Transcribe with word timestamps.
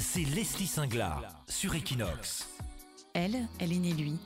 c'est 0.00 0.24
Leslie 0.24 0.66
Singlar 0.66 1.22
sur 1.46 1.74
Equinox. 1.74 2.48
Elle, 3.12 3.46
elle 3.58 3.72
est 3.72 3.78
née 3.78 3.92
lui. 3.92 4.16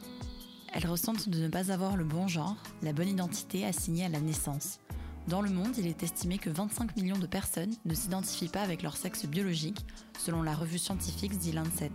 Elle 0.73 0.87
ressent 0.87 1.15
de 1.27 1.39
ne 1.39 1.49
pas 1.49 1.73
avoir 1.73 1.97
le 1.97 2.05
bon 2.05 2.29
genre, 2.29 2.57
la 2.83 2.93
bonne 2.93 3.09
identité 3.09 3.67
assignée 3.67 4.05
à 4.05 4.09
la 4.09 4.21
naissance. 4.21 4.79
Dans 5.27 5.43
le 5.43 5.51
monde, 5.51 5.77
il 5.77 5.89
est 5.89 6.03
estimé 6.05 6.39
que 6.39 6.49
25 6.49 6.97
millions 6.97 7.19
de 7.19 7.27
personnes 7.27 7.75
ne 7.85 7.95
s'identifient 7.95 8.49
pas 8.49 8.63
avec 8.63 8.83
leur 8.83 8.97
sexe 8.97 9.27
biologique, 9.27 9.85
selon 10.19 10.43
la 10.43 10.55
revue 10.55 10.79
scientifique 10.79 11.39
The 11.41 11.55
Lancet. 11.55 11.91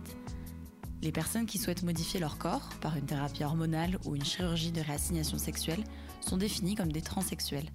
Les 1.00 1.12
personnes 1.12 1.46
qui 1.46 1.56
souhaitent 1.56 1.82
modifier 1.82 2.20
leur 2.20 2.36
corps 2.36 2.68
par 2.82 2.96
une 2.96 3.06
thérapie 3.06 3.44
hormonale 3.44 3.98
ou 4.04 4.14
une 4.14 4.24
chirurgie 4.24 4.72
de 4.72 4.82
réassignation 4.82 5.38
sexuelle 5.38 5.84
sont 6.20 6.36
définies 6.36 6.74
comme 6.74 6.92
des 6.92 7.02
transsexuels. 7.02 7.70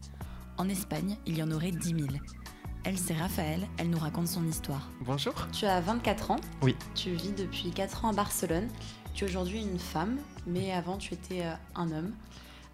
En 0.57 0.69
Espagne, 0.69 1.17
il 1.25 1.37
y 1.37 1.43
en 1.43 1.51
aurait 1.51 1.71
10 1.71 1.87
000. 1.87 1.99
Elle, 2.87 2.99
c'est 2.99 3.15
Raphaël, 3.15 3.67
elle 3.79 3.89
nous 3.89 3.97
raconte 3.97 4.27
son 4.27 4.45
histoire. 4.45 4.87
Bonjour. 5.01 5.33
Tu 5.51 5.65
as 5.65 5.81
24 5.81 6.29
ans. 6.29 6.39
Oui. 6.61 6.75
Tu 6.93 7.09
vis 7.15 7.31
depuis 7.31 7.71
4 7.71 8.05
ans 8.05 8.09
à 8.09 8.13
Barcelone. 8.13 8.67
Tu 9.15 9.25
es 9.25 9.27
aujourd'hui 9.27 9.59
une 9.59 9.79
femme, 9.79 10.19
mais 10.45 10.71
avant 10.71 10.99
tu 10.99 11.15
étais 11.15 11.41
euh, 11.41 11.53
un 11.73 11.91
homme. 11.91 12.13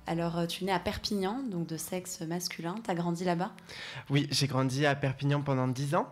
Alors, 0.07 0.37
euh, 0.37 0.47
tu 0.47 0.63
es 0.63 0.67
né 0.67 0.73
à 0.73 0.79
Perpignan, 0.79 1.41
donc 1.49 1.65
de 1.67 1.77
sexe 1.77 2.19
masculin. 2.19 2.75
Tu 2.83 2.91
as 2.91 2.95
grandi 2.95 3.23
là-bas? 3.23 3.53
Oui, 4.09 4.27
j'ai 4.31 4.47
grandi 4.47 4.85
à 4.85 4.95
Perpignan 4.95 5.41
pendant 5.43 5.69
10 5.69 5.95
ans. 5.95 6.09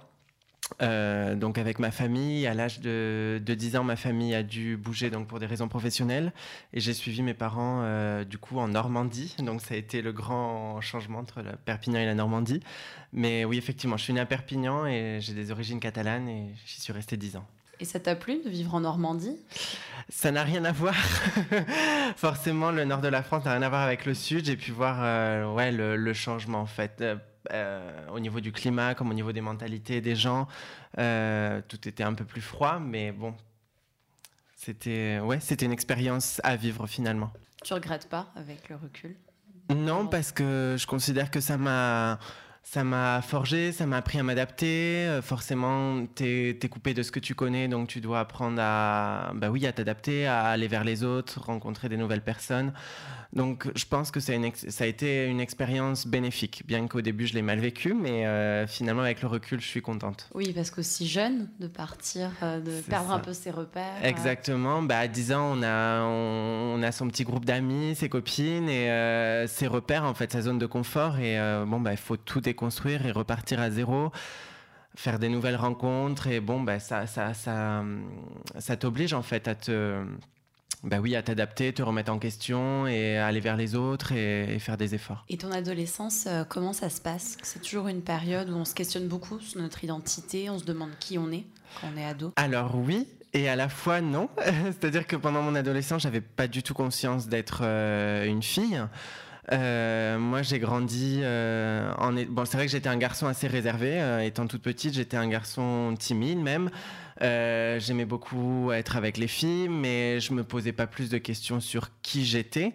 Euh, 0.81 1.35
donc 1.35 1.57
avec 1.57 1.79
ma 1.79 1.91
famille, 1.91 2.47
à 2.47 2.53
l'âge 2.53 2.79
de, 2.79 3.41
de 3.43 3.53
10 3.53 3.77
ans, 3.77 3.83
ma 3.83 3.95
famille 3.95 4.33
a 4.35 4.43
dû 4.43 4.77
bouger 4.77 5.09
donc 5.09 5.27
pour 5.27 5.39
des 5.39 5.45
raisons 5.45 5.67
professionnelles 5.67 6.31
et 6.73 6.79
j'ai 6.79 6.93
suivi 6.93 7.21
mes 7.21 7.33
parents 7.33 7.81
euh, 7.83 8.23
du 8.23 8.37
coup 8.37 8.59
en 8.59 8.67
Normandie. 8.67 9.35
Donc 9.39 9.61
ça 9.61 9.73
a 9.73 9.77
été 9.77 10.01
le 10.01 10.11
grand 10.11 10.79
changement 10.81 11.19
entre 11.19 11.41
la 11.41 11.53
Perpignan 11.53 11.99
et 11.99 12.05
la 12.05 12.15
Normandie. 12.15 12.61
Mais 13.13 13.45
oui, 13.45 13.57
effectivement, 13.57 13.97
je 13.97 14.03
suis 14.03 14.13
né 14.13 14.19
à 14.19 14.25
Perpignan 14.25 14.85
et 14.85 15.19
j'ai 15.21 15.33
des 15.33 15.51
origines 15.51 15.79
catalanes 15.79 16.29
et 16.29 16.53
j'y 16.65 16.81
suis 16.81 16.93
resté 16.93 17.17
10 17.17 17.37
ans. 17.37 17.45
Et 17.81 17.85
ça 17.85 17.99
t'a 17.99 18.15
plu 18.15 18.41
de 18.43 18.49
vivre 18.49 18.75
en 18.75 18.81
Normandie? 18.81 19.37
Ça 20.09 20.31
n'a 20.31 20.43
rien 20.43 20.65
à 20.65 20.71
voir. 20.73 20.95
Forcément, 22.17 22.71
le 22.71 22.83
nord 22.83 22.99
de 22.99 23.07
la 23.07 23.23
France 23.23 23.45
n'a 23.45 23.53
rien 23.53 23.61
à 23.61 23.69
voir 23.69 23.81
avec 23.81 24.05
le 24.05 24.13
sud. 24.13 24.45
J'ai 24.45 24.57
pu 24.57 24.71
voir 24.71 24.97
euh, 24.99 25.53
ouais, 25.53 25.71
le, 25.71 25.95
le, 25.95 26.13
changement 26.13 26.59
en 26.59 26.65
fait. 26.65 27.01
Euh, 27.51 28.07
au 28.09 28.19
niveau 28.19 28.41
du 28.41 28.51
climat, 28.51 28.95
comme 28.95 29.09
au 29.09 29.13
niveau 29.13 29.31
des 29.31 29.41
mentalités 29.41 30.01
des 30.01 30.15
gens, 30.15 30.47
euh, 30.97 31.61
tout 31.67 31.87
était 31.87 32.03
un 32.03 32.13
peu 32.13 32.25
plus 32.25 32.41
froid, 32.41 32.79
mais 32.79 33.11
bon, 33.11 33.33
c'était 34.55 35.19
ouais, 35.19 35.39
c'était 35.39 35.65
une 35.65 35.71
expérience 35.71 36.41
à 36.43 36.55
vivre 36.57 36.85
finalement. 36.85 37.31
Tu 37.63 37.73
regrettes 37.73 38.09
pas 38.09 38.31
avec 38.35 38.69
le 38.69 38.75
recul? 38.75 39.15
Non, 39.69 40.07
parce 40.07 40.31
que 40.31 40.75
je 40.77 40.85
considère 40.85 41.31
que 41.31 41.39
ça 41.39 41.57
m'a 41.57 42.19
ça 42.63 42.83
m'a 42.83 43.21
forgé, 43.21 43.71
ça 43.71 43.85
m'a 43.85 43.97
appris 43.97 44.19
à 44.19 44.23
m'adapter. 44.23 45.07
Euh, 45.07 45.21
forcément, 45.21 46.05
t'es 46.05 46.49
es 46.61 46.69
coupé 46.69 46.93
de 46.93 47.01
ce 47.01 47.11
que 47.11 47.19
tu 47.19 47.33
connais, 47.33 47.67
donc 47.67 47.87
tu 47.87 48.01
dois 48.01 48.19
apprendre 48.19 48.59
à, 48.61 49.31
bah 49.35 49.49
oui, 49.49 49.65
à 49.65 49.71
t'adapter, 49.71 50.27
à 50.27 50.43
aller 50.43 50.67
vers 50.67 50.83
les 50.83 51.03
autres, 51.03 51.41
rencontrer 51.41 51.89
des 51.89 51.97
nouvelles 51.97 52.23
personnes. 52.23 52.73
Donc, 53.31 53.67
je 53.75 53.85
pense 53.85 54.09
que 54.09 54.19
ça 54.19 54.33
a 54.33 54.85
été 54.87 55.25
une 55.25 55.39
expérience 55.39 56.07
bénéfique, 56.07 56.63
bien 56.65 56.87
qu'au 56.87 57.01
début 57.01 57.27
je 57.27 57.35
l'ai 57.35 57.43
mal 57.43 57.59
vécu, 57.59 57.93
mais 57.93 58.25
euh, 58.25 58.65
finalement 58.65 59.03
avec 59.03 59.21
le 59.21 59.27
recul, 59.27 59.61
je 59.61 59.67
suis 59.67 59.83
contente. 59.83 60.27
Oui, 60.33 60.51
parce 60.51 60.71
qu'aussi 60.71 61.07
jeune, 61.07 61.47
de 61.59 61.67
partir, 61.67 62.31
euh, 62.41 62.59
de 62.59 62.81
perdre 62.81 63.09
ça. 63.09 63.13
un 63.13 63.19
peu 63.19 63.33
ses 63.33 63.51
repères. 63.51 64.03
Exactement. 64.03 64.81
Bah, 64.81 64.97
à 64.97 65.07
10 65.07 65.31
ans, 65.33 65.57
on 65.57 65.61
a, 65.61 66.01
on, 66.01 66.79
on 66.79 66.81
a 66.83 66.91
son 66.91 67.07
petit 67.07 67.23
groupe 67.23 67.45
d'amis, 67.45 67.95
ses 67.95 68.09
copines 68.09 68.67
et 68.67 69.45
ses 69.47 69.67
repères, 69.67 70.05
en 70.05 70.15
fait, 70.15 70.31
sa 70.31 70.41
zone 70.41 70.57
de 70.57 70.65
confort. 70.65 71.19
Et 71.19 71.37
bon, 71.67 71.79
bah, 71.79 71.91
il 71.91 71.97
faut 71.97 72.17
tout 72.17 72.48
déconstruire 72.49 73.05
et 73.05 73.11
repartir 73.11 73.59
à 73.59 73.69
zéro 73.69 74.11
faire 74.95 75.19
des 75.19 75.29
nouvelles 75.29 75.55
rencontres 75.55 76.27
et 76.27 76.39
bon 76.39 76.59
bah 76.61 76.79
ça 76.79 77.07
ça 77.07 77.33
ça 77.33 77.83
ça 78.57 78.75
t'oblige 78.75 79.13
en 79.13 79.21
fait 79.21 79.47
à 79.47 79.55
te 79.55 80.03
bah 80.83 80.99
oui, 81.01 81.15
à 81.15 81.21
t'adapter, 81.21 81.73
te 81.73 81.81
remettre 81.81 82.09
en 82.09 82.19
question 82.19 82.87
et 82.87 83.17
aller 83.17 83.41
vers 83.41 83.57
les 83.57 83.75
autres 83.75 84.13
et, 84.13 84.55
et 84.55 84.59
faire 84.59 84.77
des 84.77 84.95
efforts. 84.95 85.25
Et 85.27 85.37
ton 85.37 85.51
adolescence, 85.51 86.25
euh, 86.25 86.45
comment 86.47 86.71
ça 86.71 86.89
se 86.89 87.01
passe? 87.01 87.37
C'est 87.43 87.61
toujours 87.61 87.89
une 87.89 88.01
période 88.01 88.49
où 88.49 88.55
on 88.55 88.63
se 88.63 88.73
questionne 88.73 89.07
beaucoup 89.07 89.41
sur 89.41 89.61
notre 89.61 89.83
identité, 89.83 90.49
on 90.49 90.57
se 90.57 90.63
demande 90.63 90.91
qui 90.99 91.17
on 91.17 91.31
est 91.31 91.45
quand 91.81 91.87
on 91.93 91.97
est 91.97 92.05
ado 92.05 92.31
Alors 92.37 92.77
oui, 92.77 93.07
et 93.33 93.49
à 93.49 93.57
la 93.57 93.67
fois 93.67 93.99
non. 93.99 94.29
C'est-à-dire 94.65 95.05
que 95.05 95.17
pendant 95.17 95.41
mon 95.41 95.55
adolescence, 95.55 96.03
j'avais 96.03 96.21
pas 96.21 96.47
du 96.47 96.63
tout 96.63 96.73
conscience 96.73 97.27
d'être 97.27 97.59
euh, 97.63 98.25
une 98.25 98.43
fille. 98.43 98.81
Euh, 99.51 100.19
moi, 100.19 100.41
j'ai 100.41 100.59
grandi 100.59 101.19
euh, 101.23 101.91
en. 101.97 102.13
Bon, 102.13 102.45
c'est 102.45 102.57
vrai 102.57 102.65
que 102.65 102.71
j'étais 102.71 102.89
un 102.89 102.97
garçon 102.97 103.27
assez 103.27 103.47
réservé. 103.47 103.99
Euh, 103.99 104.19
étant 104.19 104.47
toute 104.47 104.61
petite, 104.61 104.93
j'étais 104.93 105.17
un 105.17 105.27
garçon 105.27 105.95
timide 105.97 106.39
même. 106.39 106.69
Euh, 107.21 107.79
J'aimais 107.79 108.05
beaucoup 108.05 108.71
être 108.71 108.95
avec 108.95 109.17
les 109.17 109.27
filles, 109.27 109.69
mais 109.69 110.19
je 110.19 110.33
me 110.33 110.43
posais 110.43 110.71
pas 110.71 110.87
plus 110.87 111.09
de 111.09 111.17
questions 111.17 111.59
sur 111.59 111.89
qui 112.01 112.25
j'étais. 112.25 112.73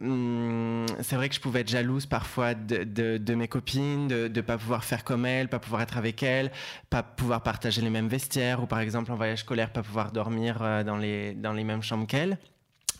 Hum, 0.00 0.86
c'est 1.00 1.16
vrai 1.16 1.28
que 1.28 1.34
je 1.34 1.40
pouvais 1.40 1.60
être 1.60 1.68
jalouse 1.68 2.04
parfois 2.06 2.54
de, 2.54 3.34
mes 3.34 3.48
copines, 3.48 4.08
de 4.08 4.28
ne 4.28 4.40
pas 4.42 4.58
pouvoir 4.58 4.84
faire 4.84 5.04
comme 5.04 5.24
elles, 5.24 5.48
pas 5.48 5.60
pouvoir 5.60 5.82
être 5.82 5.96
avec 5.96 6.22
elles, 6.22 6.50
pas 6.90 7.02
pouvoir 7.02 7.42
partager 7.42 7.80
les 7.80 7.90
mêmes 7.90 8.08
vestiaires 8.08 8.62
ou 8.62 8.66
par 8.66 8.80
exemple 8.80 9.12
en 9.12 9.16
voyage 9.16 9.40
scolaire, 9.40 9.72
pas 9.72 9.82
pouvoir 9.82 10.12
dormir 10.12 10.58
dans 10.84 10.96
les, 10.96 11.34
dans 11.34 11.52
les 11.52 11.64
mêmes 11.64 11.82
chambres 11.82 12.06
qu'elles 12.06 12.38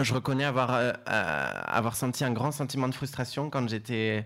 je 0.00 0.14
reconnais 0.14 0.44
avoir, 0.44 0.70
euh, 0.72 0.92
avoir 1.06 1.96
senti 1.96 2.24
un 2.24 2.32
grand 2.32 2.52
sentiment 2.52 2.88
de 2.88 2.94
frustration 2.94 3.50
quand 3.50 3.68
j'étais 3.68 4.24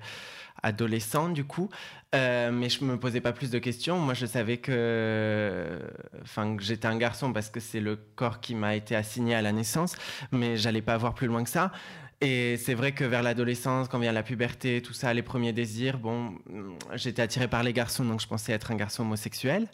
adolescent 0.62 1.29
du 1.29 1.45
coup. 1.45 1.69
Euh, 2.15 2.51
mais 2.51 2.71
je 2.71 2.84
me 2.84 2.99
posais 2.99 3.21
pas 3.21 3.33
plus 3.33 3.51
de 3.51 3.59
questions. 3.59 3.99
Moi 3.99 4.15
je 4.15 4.27
savais 4.27 4.57
que 4.57 5.78
enfin 6.23 6.57
que 6.57 6.62
j'étais 6.62 6.87
un 6.87 6.97
garçon 6.97 7.33
parce 7.33 7.51
que 7.51 7.61
c'est 7.61 7.81
le 7.81 7.97
corps 8.17 8.41
qui 8.41 8.55
m'a 8.55 8.75
été 8.75 8.97
assigné 8.97 9.34
à 9.34 9.43
la 9.43 9.53
naissance 9.53 9.95
mais 10.33 10.57
j'allais 10.57 10.83
pas 10.83 10.97
voir 10.97 11.15
plus 11.15 11.27
loin 11.27 11.45
que 11.45 11.51
ça. 11.51 11.71
Et 12.21 12.57
c'est 12.57 12.75
vrai 12.75 12.93
que 12.93 13.05
vers 13.05 13.23
l'adolescence 13.23 13.89
quand 13.89 13.99
vient 13.99 14.12
la 14.12 14.25
puberté 14.25 14.83
tout 14.83 14.95
ça 14.95 15.15
les 15.15 15.23
premiers 15.23 15.53
désirs 15.53 15.99
bon 15.99 16.34
j'étais 16.95 17.23
attiré 17.23 17.47
par 17.47 17.62
les 17.62 17.73
garçons 17.73 18.05
donc 18.05 18.21
je 18.21 18.27
pensais 18.27 18.53
être 18.53 18.73
un 18.73 18.75
garçon 18.77 19.03
homosexuel 19.03 19.69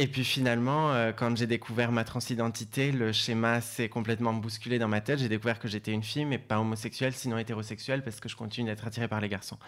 et 0.00 0.06
puis 0.06 0.24
finalement, 0.24 0.94
euh, 0.94 1.12
quand 1.12 1.36
j'ai 1.36 1.46
découvert 1.46 1.92
ma 1.92 2.04
transidentité, 2.04 2.90
le 2.90 3.12
schéma 3.12 3.60
s'est 3.60 3.90
complètement 3.90 4.32
bousculé 4.32 4.78
dans 4.78 4.88
ma 4.88 5.02
tête. 5.02 5.18
J'ai 5.18 5.28
découvert 5.28 5.58
que 5.58 5.68
j'étais 5.68 5.92
une 5.92 6.02
fille, 6.02 6.24
mais 6.24 6.38
pas 6.38 6.58
homosexuelle, 6.58 7.12
sinon 7.12 7.36
hétérosexuelle, 7.36 8.02
parce 8.02 8.18
que 8.18 8.26
je 8.26 8.34
continue 8.34 8.66
d'être 8.66 8.86
attirée 8.86 9.08
par 9.08 9.20
les 9.20 9.28
garçons. 9.28 9.58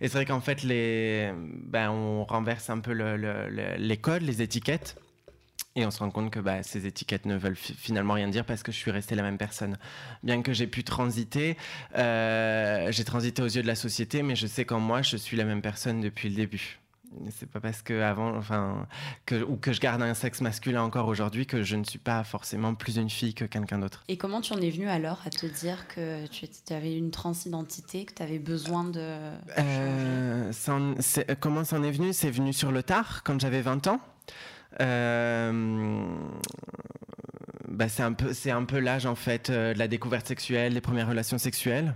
Et 0.00 0.08
c'est 0.08 0.14
vrai 0.14 0.24
qu'en 0.24 0.40
fait, 0.40 0.64
ben, 0.64 1.90
on 1.90 2.24
renverse 2.24 2.70
un 2.70 2.78
peu 2.78 2.94
le, 2.94 3.18
le, 3.18 3.50
le, 3.50 3.74
les 3.76 3.96
codes, 3.98 4.22
les 4.22 4.40
étiquettes. 4.40 4.96
Et 5.76 5.84
on 5.84 5.90
se 5.90 5.98
rend 5.98 6.10
compte 6.10 6.30
que 6.30 6.40
bah, 6.40 6.62
ces 6.62 6.86
étiquettes 6.86 7.26
ne 7.26 7.36
veulent 7.36 7.54
finalement 7.54 8.14
rien 8.14 8.28
dire 8.28 8.46
parce 8.46 8.62
que 8.62 8.72
je 8.72 8.78
suis 8.78 8.90
restée 8.90 9.14
la 9.16 9.22
même 9.22 9.36
personne. 9.36 9.76
Bien 10.22 10.40
que 10.40 10.54
j'ai 10.54 10.66
pu 10.66 10.82
transiter, 10.82 11.58
euh, 11.94 12.90
j'ai 12.90 13.04
transité 13.04 13.42
aux 13.42 13.48
yeux 13.48 13.60
de 13.62 13.66
la 13.66 13.74
société, 13.74 14.22
mais 14.22 14.34
je 14.34 14.46
sais 14.46 14.64
qu'en 14.64 14.80
moi, 14.80 15.02
je 15.02 15.18
suis 15.18 15.36
la 15.36 15.44
même 15.44 15.60
personne 15.60 16.00
depuis 16.00 16.30
le 16.30 16.36
début 16.36 16.78
c'est 17.30 17.48
pas 17.48 17.60
parce 17.60 17.82
que 17.82 18.00
avant 18.00 18.36
enfin 18.36 18.86
que 19.26 19.42
ou 19.42 19.56
que 19.56 19.72
je 19.72 19.80
garde 19.80 20.02
un 20.02 20.14
sexe 20.14 20.40
masculin 20.40 20.82
encore 20.82 21.08
aujourd'hui 21.08 21.46
que 21.46 21.62
je 21.62 21.76
ne 21.76 21.84
suis 21.84 21.98
pas 21.98 22.24
forcément 22.24 22.74
plus 22.74 22.96
une 22.96 23.10
fille 23.10 23.34
que 23.34 23.44
quelqu'un 23.44 23.78
d'autre. 23.78 24.04
Et 24.08 24.16
comment 24.16 24.40
tu 24.40 24.52
en 24.52 24.60
es 24.60 24.70
venu 24.70 24.88
alors 24.88 25.20
à 25.24 25.30
te 25.30 25.46
dire 25.46 25.86
que 25.88 26.26
tu 26.26 26.72
avais 26.72 26.96
une 26.96 27.10
transidentité, 27.10 28.04
que 28.04 28.14
tu 28.14 28.22
avais 28.22 28.38
besoin 28.38 28.84
de 28.84 29.32
euh, 29.58 30.52
en, 30.68 30.94
comment 31.40 31.64
ça 31.64 31.78
en 31.78 31.82
est 31.82 31.90
venu? 31.90 32.12
C'est 32.12 32.30
venu 32.30 32.52
sur 32.52 32.72
le 32.72 32.82
tard 32.82 33.22
quand 33.24 33.40
j'avais 33.40 33.62
20 33.62 33.86
ans. 33.86 34.00
Euh, 34.80 36.04
bah 37.68 37.88
c'est 37.88 38.02
un 38.02 38.12
peu 38.12 38.32
c'est 38.32 38.50
un 38.50 38.64
peu 38.64 38.78
l'âge 38.78 39.06
en 39.06 39.14
fait 39.14 39.50
euh, 39.50 39.72
de 39.72 39.78
la 39.78 39.88
découverte 39.88 40.26
sexuelle, 40.26 40.74
des 40.74 40.80
premières 40.80 41.08
relations 41.08 41.38
sexuelles. 41.38 41.94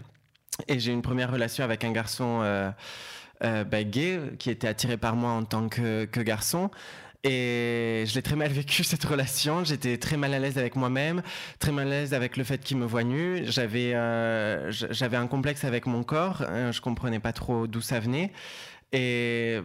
Et 0.67 0.81
j'ai 0.81 0.93
une 0.93 1.03
première 1.03 1.31
relation 1.31 1.62
avec 1.62 1.84
un 1.84 1.93
garçon 1.93 2.41
euh, 2.43 2.71
euh, 3.44 3.65
bah, 3.65 3.84
gay 3.84 4.21
qui 4.38 4.50
était 4.50 4.69
attiré 4.69 4.97
par 4.97 5.16
moi 5.16 5.31
en 5.31 5.44
tant 5.44 5.69
que, 5.69 6.04
que 6.04 6.21
garçon. 6.21 6.71
Et 7.25 8.04
je 8.06 8.15
l'ai 8.15 8.22
très 8.22 8.37
mal 8.37 8.50
vécu 8.50 8.84
cette 8.84 9.04
relation. 9.04 9.65
J'étais 9.65 9.98
très 9.98 10.16
mal 10.16 10.34
à 10.34 10.39
l'aise 10.39 10.59
avec 10.59 10.77
moi-même, 10.77 11.22
très 11.59 11.72
mal 11.72 11.89
à 11.89 11.91
l'aise 11.91 12.15
avec 12.15 12.36
le 12.36 12.45
fait 12.45 12.59
qu'il 12.59 12.77
me 12.77 12.86
voit 12.86 13.04
nu. 13.04 13.42
J'avais 13.45 13.95
euh, 13.95 14.71
j'avais 14.71 15.16
un 15.16 15.27
complexe 15.27 15.65
avec 15.65 15.86
mon 15.86 16.03
corps. 16.04 16.42
Hein, 16.48 16.72
je 16.72 16.80
comprenais 16.80 17.21
pas 17.21 17.33
trop 17.33 17.66
d'où 17.66 17.80
ça 17.80 18.01
venait. 18.01 18.33
Et, 18.93 19.59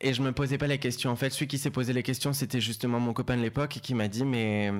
et 0.00 0.14
je 0.14 0.22
me 0.22 0.32
posais 0.32 0.56
pas 0.56 0.66
les 0.66 0.78
questions. 0.78 1.10
En 1.10 1.16
fait, 1.16 1.30
celui 1.30 1.48
qui 1.48 1.58
s'est 1.58 1.70
posé 1.70 1.92
les 1.92 2.02
questions, 2.02 2.32
c'était 2.32 2.62
justement 2.62 2.98
mon 2.98 3.12
copain 3.12 3.36
de 3.36 3.42
l'époque 3.42 3.78
qui 3.82 3.94
m'a 3.94 4.08
dit, 4.08 4.24
mais 4.24 4.72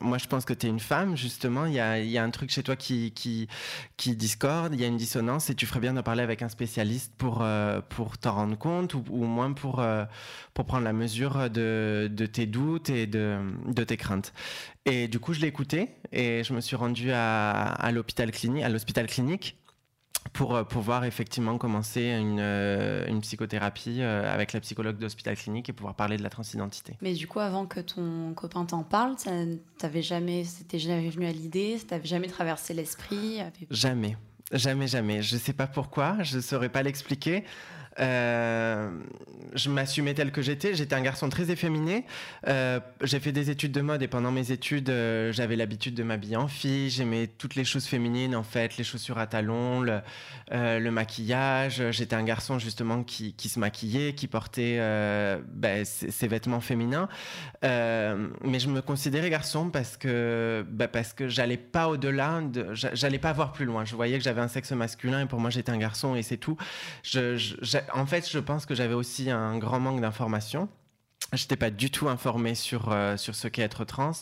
moi, 0.00 0.18
je 0.18 0.26
pense 0.26 0.44
que 0.44 0.52
tu 0.52 0.66
es 0.66 0.68
une 0.68 0.80
femme, 0.80 1.16
justement. 1.16 1.64
Il 1.64 1.72
y 1.72 1.80
a, 1.80 1.98
y 1.98 2.18
a 2.18 2.22
un 2.22 2.30
truc 2.30 2.50
chez 2.50 2.62
toi 2.62 2.76
qui, 2.76 3.12
qui, 3.12 4.16
discorde, 4.16 4.74
il 4.74 4.80
y 4.80 4.84
a 4.84 4.88
une 4.88 4.98
dissonance 4.98 5.48
et 5.48 5.54
tu 5.54 5.64
ferais 5.64 5.80
bien 5.80 5.94
d'en 5.94 6.02
parler 6.02 6.22
avec 6.22 6.42
un 6.42 6.50
spécialiste 6.50 7.14
pour, 7.16 7.40
euh, 7.40 7.80
pour 7.88 8.18
t'en 8.18 8.34
rendre 8.34 8.58
compte 8.58 8.92
ou, 8.92 9.02
au 9.10 9.24
moins 9.24 9.52
pour, 9.52 9.80
euh, 9.80 10.04
pour 10.52 10.66
prendre 10.66 10.84
la 10.84 10.92
mesure 10.92 11.48
de, 11.48 12.10
de 12.12 12.26
tes 12.26 12.44
doutes 12.44 12.90
et 12.90 13.06
de, 13.06 13.38
de 13.68 13.84
tes 13.84 13.96
craintes. 13.96 14.34
Et 14.84 15.08
du 15.08 15.18
coup, 15.18 15.32
je 15.32 15.40
l'ai 15.40 15.48
écouté 15.48 15.90
et 16.12 16.44
je 16.44 16.52
me 16.52 16.60
suis 16.60 16.76
rendu 16.76 17.10
à, 17.12 17.62
à 17.62 17.90
l'hôpital 17.90 18.30
clinique 18.32 19.56
pour 20.32 20.54
euh, 20.54 20.64
pouvoir 20.64 21.04
effectivement 21.04 21.58
commencer 21.58 22.02
une, 22.02 22.38
euh, 22.40 23.06
une 23.06 23.20
psychothérapie 23.20 23.98
euh, 24.00 24.32
avec 24.32 24.52
la 24.52 24.60
psychologue 24.60 24.96
d'hôpital 24.96 25.36
clinique 25.36 25.68
et 25.68 25.72
pouvoir 25.72 25.94
parler 25.94 26.16
de 26.16 26.22
la 26.22 26.30
transidentité. 26.30 26.96
Mais 27.02 27.12
du 27.12 27.26
coup, 27.26 27.40
avant 27.40 27.66
que 27.66 27.80
ton 27.80 28.32
copain 28.34 28.64
t'en 28.64 28.82
parle, 28.82 29.16
t'avais 29.78 30.02
jamais, 30.02 30.44
c'était 30.44 30.78
jamais 30.78 31.10
venu 31.10 31.26
à 31.26 31.32
l'idée, 31.32 31.78
t'avais 31.86 32.06
jamais 32.06 32.28
traversé 32.28 32.74
l'esprit 32.74 33.40
Jamais, 33.70 34.16
jamais, 34.52 34.86
jamais. 34.86 35.22
Je 35.22 35.36
sais 35.36 35.52
pas 35.52 35.66
pourquoi, 35.66 36.22
je 36.22 36.40
saurais 36.40 36.68
pas 36.70 36.82
l'expliquer. 36.82 37.44
Euh, 37.98 38.90
je 39.54 39.68
m'assumais 39.68 40.14
tel 40.14 40.32
que 40.32 40.42
j'étais. 40.42 40.74
J'étais 40.74 40.94
un 40.94 41.02
garçon 41.02 41.28
très 41.28 41.50
efféminé. 41.50 42.06
Euh, 42.48 42.80
j'ai 43.02 43.20
fait 43.20 43.32
des 43.32 43.50
études 43.50 43.72
de 43.72 43.80
mode 43.80 44.02
et 44.02 44.08
pendant 44.08 44.30
mes 44.30 44.50
études, 44.50 44.88
euh, 44.90 45.32
j'avais 45.32 45.56
l'habitude 45.56 45.94
de 45.94 46.02
m'habiller 46.02 46.36
en 46.36 46.48
fille. 46.48 46.90
J'aimais 46.90 47.26
toutes 47.26 47.54
les 47.54 47.64
choses 47.64 47.86
féminines, 47.86 48.34
en 48.34 48.42
fait, 48.42 48.76
les 48.76 48.84
chaussures 48.84 49.18
à 49.18 49.26
talons, 49.26 49.80
le, 49.80 50.90
maquillage. 50.90 51.82
J'étais 51.90 52.16
un 52.16 52.22
garçon 52.22 52.58
justement 52.58 53.02
qui, 53.02 53.34
se 53.38 53.58
maquillait, 53.58 54.14
qui 54.14 54.26
portait 54.26 54.78
ben, 55.52 55.84
ses, 55.84 56.28
vêtements 56.28 56.60
féminins. 56.60 57.08
mais 57.62 58.58
je 58.58 58.68
me 58.68 58.80
considérais 58.80 59.30
garçon 59.30 59.70
parce 59.70 59.96
que 59.96 60.64
ben, 60.68 60.88
que 61.16 61.28
j'allais 61.28 61.56
pas 61.56 61.88
au-delà, 61.88 62.40
de, 62.42 62.68
j'allais 62.72 63.18
pas 63.18 63.32
voir 63.32 63.52
plus 63.52 63.64
loin. 63.64 63.84
Je 63.84 63.94
voyais 63.96 64.18
que 64.18 64.24
j'avais 64.24 64.40
un 64.40 64.48
sexe 64.48 64.72
masculin 64.72 65.22
et 65.22 65.26
pour 65.26 65.40
moi 65.40 65.50
j'étais 65.50 65.72
un 65.72 65.78
garçon 65.78 66.14
et 66.14 66.22
c'est 66.22 66.36
tout. 66.36 66.56
En 67.94 68.06
fait, 68.06 68.28
je 68.28 68.38
pense 68.38 68.66
que 68.66 68.74
j'avais 68.74 68.94
aussi 68.94 69.30
un 69.30 69.58
grand 69.58 69.80
manque 69.80 70.00
d'informations. 70.00 70.68
Je 71.32 71.44
n'étais 71.44 71.56
pas 71.56 71.70
du 71.70 71.90
tout 71.90 72.08
informé 72.08 72.54
sur, 72.54 72.92
euh, 72.92 73.16
sur 73.16 73.34
ce 73.34 73.48
qu'est 73.48 73.62
être 73.62 73.84
trans, 73.84 74.12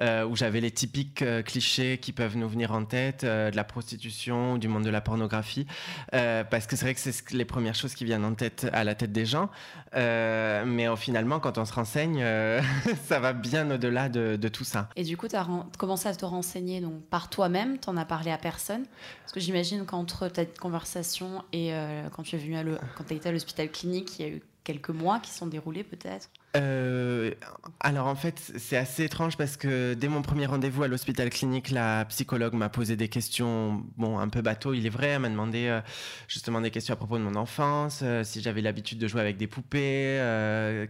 euh, 0.00 0.24
où 0.24 0.34
j'avais 0.34 0.60
les 0.60 0.70
typiques 0.70 1.22
euh, 1.22 1.42
clichés 1.42 1.98
qui 1.98 2.12
peuvent 2.12 2.36
nous 2.36 2.48
venir 2.48 2.72
en 2.72 2.84
tête, 2.84 3.24
de 3.24 3.54
la 3.54 3.64
prostitution, 3.64 4.56
du 4.56 4.68
monde 4.68 4.84
de 4.84 4.90
la 4.90 5.00
pornographie, 5.00 5.66
parce 6.10 6.66
que 6.66 6.76
c'est 6.76 6.84
vrai 6.84 6.94
que 6.94 7.00
c'est 7.00 7.30
les 7.32 7.44
premières 7.44 7.74
choses 7.74 7.94
qui 7.94 8.04
viennent 8.04 8.24
en 8.24 8.34
tête, 8.34 8.66
à 8.72 8.84
la 8.84 8.94
tête 8.94 9.12
des 9.12 9.26
gens. 9.26 9.50
mais 9.94 10.86
finalement, 10.96 11.40
quand 11.40 11.58
on 11.58 11.64
se 11.64 11.72
renseigne, 11.72 12.24
ça 13.06 13.20
va 13.20 13.32
bien 13.32 13.70
au-delà 13.70 14.08
de, 14.08 14.48
tout 14.48 14.64
ça. 14.64 14.88
Et 14.96 15.04
du 15.04 15.16
coup, 15.16 15.28
tu 15.28 15.36
as 15.36 15.46
commencé 15.76 16.08
à 16.08 16.14
te 16.14 16.24
renseigner 16.24 16.80
donc, 16.80 17.02
par 17.10 17.28
toi-même, 17.30 17.78
tu 17.78 17.90
n'en 17.90 17.96
as 17.96 18.04
parlé 18.04 18.30
à 18.30 18.38
personne? 18.38 18.84
Parce 19.20 19.32
que 19.32 19.40
j'imagine 19.40 19.84
qu'entre 19.84 20.28
ta 20.28 20.44
conversation 20.44 21.44
et 21.52 21.72
quand 22.12 22.22
tu 22.22 22.36
es 22.36 22.38
venu 22.38 22.56
à 22.56 22.64
quand 22.96 23.04
tu 23.04 23.14
as 23.14 23.16
été 23.16 23.28
à 23.28 23.32
l'hôpital 23.32 23.70
clinique, 23.70 24.18
il 24.18 24.26
y 24.26 24.28
a 24.28 24.32
eu 24.32 24.42
quelques 24.68 24.90
mois 24.90 25.18
qui 25.18 25.30
sont 25.30 25.46
déroulés 25.46 25.82
peut-être? 25.82 26.28
Euh, 26.54 27.32
alors 27.80 28.06
en 28.06 28.14
fait, 28.14 28.52
c'est 28.58 28.76
assez 28.76 29.04
étrange 29.04 29.38
parce 29.38 29.56
que 29.56 29.94
dès 29.94 30.08
mon 30.08 30.20
premier 30.20 30.44
rendez-vous 30.44 30.82
à 30.82 30.88
l'hôpital 30.88 31.30
clinique, 31.30 31.70
la 31.70 32.04
psychologue 32.04 32.52
m'a 32.52 32.68
posé 32.68 32.94
des 32.94 33.08
questions, 33.08 33.82
bon, 33.96 34.18
un 34.18 34.28
peu 34.28 34.42
bateau, 34.42 34.74
il 34.74 34.84
est 34.84 34.90
vrai, 34.90 35.06
elle 35.06 35.20
m'a 35.20 35.30
demandé 35.30 35.68
euh, 35.68 35.80
justement 36.26 36.60
des 36.60 36.70
questions 36.70 36.92
à 36.92 36.98
propos 36.98 37.16
de 37.16 37.22
mon 37.22 37.34
enfance, 37.34 38.00
euh, 38.02 38.24
si 38.24 38.42
j'avais 38.42 38.60
l'habitude 38.60 38.98
de 38.98 39.08
jouer 39.08 39.22
avec 39.22 39.38
des 39.38 39.46
poupées, 39.46 40.18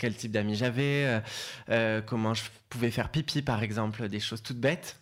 quel 0.00 0.16
type 0.16 0.32
d'amis 0.32 0.56
j'avais, 0.56 1.22
comment 2.06 2.34
je 2.34 2.42
pouvais 2.70 2.90
faire 2.90 3.10
pipi 3.10 3.42
par 3.42 3.62
exemple, 3.62 4.08
des 4.08 4.20
choses 4.20 4.42
toutes 4.42 4.58
bêtes. 4.58 4.96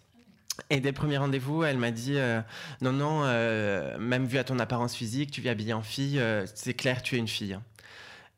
Et 0.69 0.81
dès 0.81 0.90
le 0.90 0.94
premier 0.94 1.17
rendez-vous, 1.17 1.64
elle 1.64 1.78
m'a 1.78 1.93
dit 1.93 2.19
non, 2.82 2.93
non, 2.93 3.23
même 3.99 4.26
vu 4.26 4.37
à 4.37 4.44
ton 4.44 4.58
apparence 4.58 4.94
physique, 4.94 5.31
tu 5.31 5.40
viens 5.40 5.52
habillée 5.52 5.73
en 5.73 5.82
fille, 5.82 6.20
c'est 6.55 6.75
clair, 6.75 7.02
tu 7.02 7.17
es 7.17 7.19
une 7.19 7.28
fille. 7.28 7.58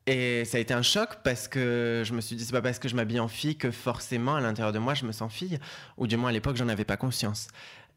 Et 0.08 0.46
ça 0.46 0.56
a 0.56 0.60
été 0.60 0.72
un 0.72 0.80
choc 0.80 1.18
parce 1.22 1.48
que 1.48 2.02
je 2.02 2.14
me 2.14 2.22
suis 2.22 2.34
dit, 2.34 2.42
c'est 2.42 2.52
pas 2.52 2.62
parce 2.62 2.78
que 2.78 2.88
je 2.88 2.96
m'habille 2.96 3.20
en 3.20 3.28
fille 3.28 3.56
que 3.56 3.70
forcément 3.70 4.36
à 4.36 4.40
l'intérieur 4.40 4.72
de 4.72 4.78
moi 4.78 4.94
je 4.94 5.04
me 5.04 5.12
sens 5.12 5.30
fille, 5.30 5.58
ou 5.98 6.06
du 6.06 6.16
moins 6.16 6.30
à 6.30 6.32
l'époque 6.32 6.56
j'en 6.56 6.68
avais 6.70 6.86
pas 6.86 6.96
conscience. 6.96 7.48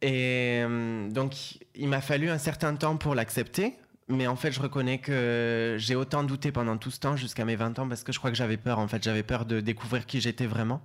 Et 0.01 0.61
euh, 0.61 1.09
donc 1.09 1.59
il 1.73 1.87
m'a 1.87 2.01
fallu 2.01 2.29
un 2.29 2.37
certain 2.37 2.75
temps 2.75 2.97
pour 2.97 3.15
l'accepter, 3.15 3.75
mais 4.09 4.27
en 4.27 4.35
fait 4.35 4.51
je 4.51 4.59
reconnais 4.59 4.97
que 4.97 5.77
j'ai 5.79 5.95
autant 5.95 6.25
douté 6.25 6.51
pendant 6.51 6.75
tout 6.75 6.91
ce 6.91 6.99
temps 6.99 7.15
jusqu'à 7.15 7.45
mes 7.45 7.55
20 7.55 7.79
ans 7.79 7.87
parce 7.87 8.03
que 8.03 8.11
je 8.11 8.19
crois 8.19 8.29
que 8.29 8.35
j'avais 8.35 8.57
peur, 8.57 8.79
en 8.79 8.89
fait 8.89 9.01
j'avais 9.01 9.23
peur 9.23 9.45
de 9.45 9.61
découvrir 9.61 10.05
qui 10.05 10.19
j'étais 10.19 10.47
vraiment. 10.47 10.81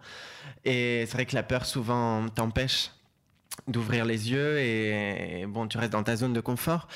Et 0.64 1.06
c'est 1.06 1.14
vrai 1.14 1.26
que 1.26 1.34
la 1.34 1.42
peur 1.42 1.66
souvent 1.66 2.28
t'empêche 2.28 2.92
d'ouvrir 3.66 4.04
les 4.04 4.30
yeux 4.30 4.60
et, 4.60 5.44
bon 5.48 5.66
tu 5.66 5.76
restes 5.76 5.92
dans 5.92 6.04
ta 6.04 6.14
zone 6.14 6.34
de 6.34 6.40
confort. 6.40 6.86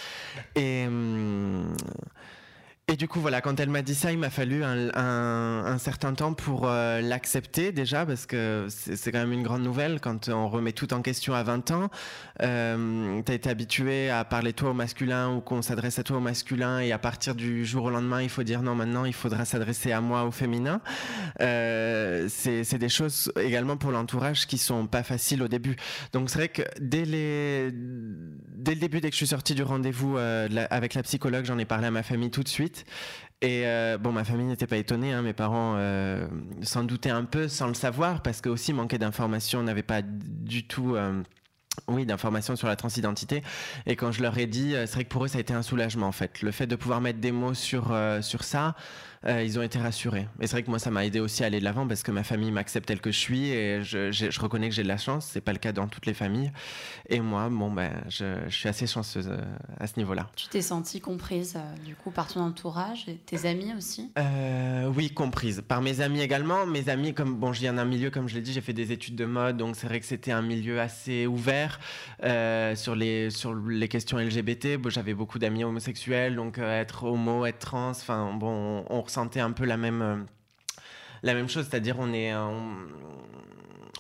Et. 0.55 0.85
Hum, 0.87 1.75
et 2.91 2.97
du 2.97 3.07
coup, 3.07 3.21
voilà, 3.21 3.41
quand 3.41 3.61
elle 3.61 3.71
m'a 3.71 3.83
dit 3.83 3.95
ça, 3.95 4.11
il 4.11 4.19
m'a 4.19 4.31
fallu 4.31 4.65
un, 4.65 5.79
certain 5.79 6.13
temps 6.13 6.35
pour 6.35 6.63
euh, 6.65 7.01
l'accepter 7.01 7.71
déjà, 7.71 8.05
parce 8.05 8.27
que 8.27 8.67
c'est 8.69 9.13
quand 9.13 9.21
même 9.21 9.33
une 9.33 9.45
grande 9.45 9.63
nouvelle 9.63 10.01
quand 10.01 10.29
on 10.29 10.49
remet 10.49 10.73
tout 10.73 10.93
en 10.93 11.01
question 11.01 11.33
à 11.35 11.45
20 11.45 11.71
ans. 11.71 11.89
Euh, 12.43 13.23
tu 13.25 13.31
as 13.31 13.35
été 13.37 13.49
habitué 13.49 14.11
à 14.11 14.25
parler 14.25 14.53
toi 14.53 14.71
au 14.71 14.75
masculin 14.75 15.31
ou 15.37 15.41
qu'on 15.41 15.63
s'adresse 15.63 16.01
à 16.01 16.03
toi 16.03 16.17
au 16.17 16.21
masculin, 16.21 16.81
et 16.81 16.91
à 16.91 16.99
partir 16.99 17.37
du 17.37 17.65
jour 17.65 17.85
au 17.85 17.91
lendemain, 17.91 18.23
il 18.23 18.29
faut 18.29 18.43
dire 18.43 18.61
non, 18.61 18.75
maintenant, 18.75 19.05
il 19.05 19.15
faudra 19.15 19.45
s'adresser 19.45 19.93
à 19.93 20.01
moi 20.01 20.25
au 20.25 20.33
féminin. 20.33 20.81
Euh, 21.41 22.27
c'est 22.29 22.79
des 22.79 22.89
choses 22.89 23.33
également 23.41 23.77
pour 23.77 23.93
l'entourage 23.93 24.49
qui 24.49 24.59
sont 24.59 24.89
pas 24.89 25.05
faciles 25.05 25.43
au 25.43 25.49
début. 25.49 25.77
Donc 26.13 26.29
c'est 26.29 26.39
vrai 26.39 26.49
que 26.49 26.63
dès, 26.81 27.05
dès 27.05 28.75
le 28.75 28.81
début, 28.81 29.01
dès 29.01 29.11
que 29.11 29.15
je 29.15 29.19
suis 29.19 29.27
sortie 29.29 29.55
du 29.55 29.63
rendez-vous 29.63 30.17
euh, 30.19 30.49
avec 30.71 30.95
la 30.95 31.05
psychologue, 31.05 31.45
j'en 31.45 31.59
ai 31.59 31.65
parlé 31.65 31.87
à 31.87 31.91
ma 31.93 32.03
famille 32.03 32.31
tout 32.31 32.43
de 32.43 32.49
suite. 32.49 32.80
Et 33.43 33.63
euh, 33.65 33.97
bon, 33.97 34.13
ma 34.13 34.25
famille 34.25 34.47
n'était 34.47 34.67
pas 34.67 34.77
étonnée, 34.77 35.13
hein. 35.13 35.23
mes 35.23 35.33
parents 35.33 35.75
euh, 35.79 36.27
s'en 36.63 36.85
doutaient 36.85 37.09
un 37.11 37.25
peu 37.25 37.49
sans 37.49 37.69
le 37.69 37.75
savoir, 37.75 38.23
parce 38.23 38.43
que 38.43 38.51
aussi 38.51 38.75
manquaient 38.75 38.99
d'informations, 38.99 39.63
n'avaient 39.63 39.83
pas 39.83 40.03
du 40.03 40.67
tout... 40.67 40.95
Euh, 40.97 41.23
oui, 41.89 42.05
d'informations 42.05 42.57
sur 42.57 42.69
la 42.69 42.77
transidentité. 42.77 43.43
Et 43.87 43.97
quand 43.97 44.13
je 44.13 44.21
leur 44.23 44.37
ai 44.37 44.47
dit, 44.47 44.73
c'est 44.73 44.93
vrai 44.93 45.05
que 45.05 45.09
pour 45.09 45.25
eux, 45.25 45.29
ça 45.29 45.39
a 45.39 45.41
été 45.41 45.55
un 45.55 45.63
soulagement, 45.63 46.09
en 46.09 46.13
fait. 46.13 46.43
Le 46.43 46.51
fait 46.51 46.67
de 46.67 46.77
pouvoir 46.77 47.01
mettre 47.01 47.21
des 47.21 47.33
mots 47.33 47.55
sur, 47.55 47.97
sur 48.21 48.43
ça, 48.45 48.75
euh, 49.27 49.43
ils 49.43 49.59
ont 49.59 49.63
été 49.63 49.79
rassurés. 49.79 50.29
Et 50.41 50.47
c'est 50.47 50.53
vrai 50.53 50.63
que 50.63 50.71
moi, 50.71 50.79
ça 50.79 50.91
m'a 50.91 51.05
aidé 51.05 51.21
aussi 51.21 51.43
à 51.43 51.47
aller 51.47 51.61
de 51.61 51.65
l'avant 51.65 51.87
parce 51.87 52.03
que 52.03 52.11
ma 52.11 52.25
famille 52.25 52.51
m'accepte 52.51 52.87
tel 52.87 53.03
que 53.03 53.13
je 53.13 53.19
suis 53.19 53.51
et 53.51 53.83
je, 53.83 54.11
je, 54.11 54.41
reconnais 54.41 54.71
que 54.71 54.75
j'ai 54.75 54.83
de 54.83 54.89
la 54.89 54.97
chance. 54.97 55.29
C'est 55.31 55.43
pas 55.43 55.53
le 55.53 55.59
cas 55.59 55.73
dans 55.73 55.89
toutes 55.89 56.07
les 56.07 56.15
familles. 56.15 56.51
Et 57.11 57.21
moi, 57.21 57.51
bon, 57.51 57.71
ben, 57.71 57.93
je, 58.09 58.25
je 58.49 58.57
suis 58.57 58.69
assez 58.69 58.87
chanceuse 58.87 59.29
euh, 59.29 59.37
à 59.79 59.87
ce 59.87 59.99
niveau-là. 59.99 60.31
Tu 60.37 60.49
t'es 60.49 60.63
sentie 60.63 61.03
comprise, 61.03 61.57
euh, 61.57 61.85
du 61.85 61.95
coup, 61.97 62.11
par 62.11 62.29
ton 62.29 62.41
entourage 62.41 63.09
et 63.09 63.17
tes 63.17 63.47
amis 63.47 63.75
aussi? 63.77 64.11
Oui, 64.97 65.11
comprise. 65.11 65.63
Par 65.69 65.83
mes 65.83 66.01
amis 66.01 66.23
également. 66.23 66.65
Mes 66.65 66.89
amis, 66.89 67.13
comme, 67.13 67.37
bon, 67.37 67.53
je 67.53 67.61
viens 67.61 67.75
d'un 67.75 67.85
milieu, 67.85 68.09
comme 68.09 68.27
je 68.27 68.35
l'ai 68.35 68.41
dit, 68.41 68.55
j'ai 68.55 68.63
fait 68.63 68.73
des 68.73 68.91
études 68.91 69.17
de 69.17 69.27
mode, 69.27 69.59
donc 69.59 69.77
c'est 69.77 69.87
vrai 69.87 70.01
que 70.01 70.07
c'était 70.07 70.33
un 70.33 70.43
milieu 70.43 70.81
assez 70.81 71.27
ouvert 71.27 71.79
sur, 72.75 72.95
les, 72.95 73.29
sur 73.29 73.55
les 73.55 73.89
questions 73.89 74.17
LGBT. 74.17 74.79
Bon, 74.79 74.89
J'avais 74.89 75.15
beaucoup 75.15 75.39
d'amis 75.39 75.63
homosexuels, 75.63 76.37
donc 76.37 76.57
être 76.57 77.05
homo, 77.05 77.45
être 77.45 77.59
trans, 77.59 77.91
enfin, 77.91 78.33
bon, 78.33 78.85
on, 78.89 79.03
ressentait 79.11 79.41
un 79.41 79.51
peu 79.51 79.65
la 79.65 79.77
même, 79.77 80.03
euh, 80.03 80.17
la 81.23 81.35
même 81.35 81.49
chose, 81.49 81.67
c'est-à-dire 81.69 81.97
on 81.99 82.13
est, 82.13 82.33
on, 82.35 82.89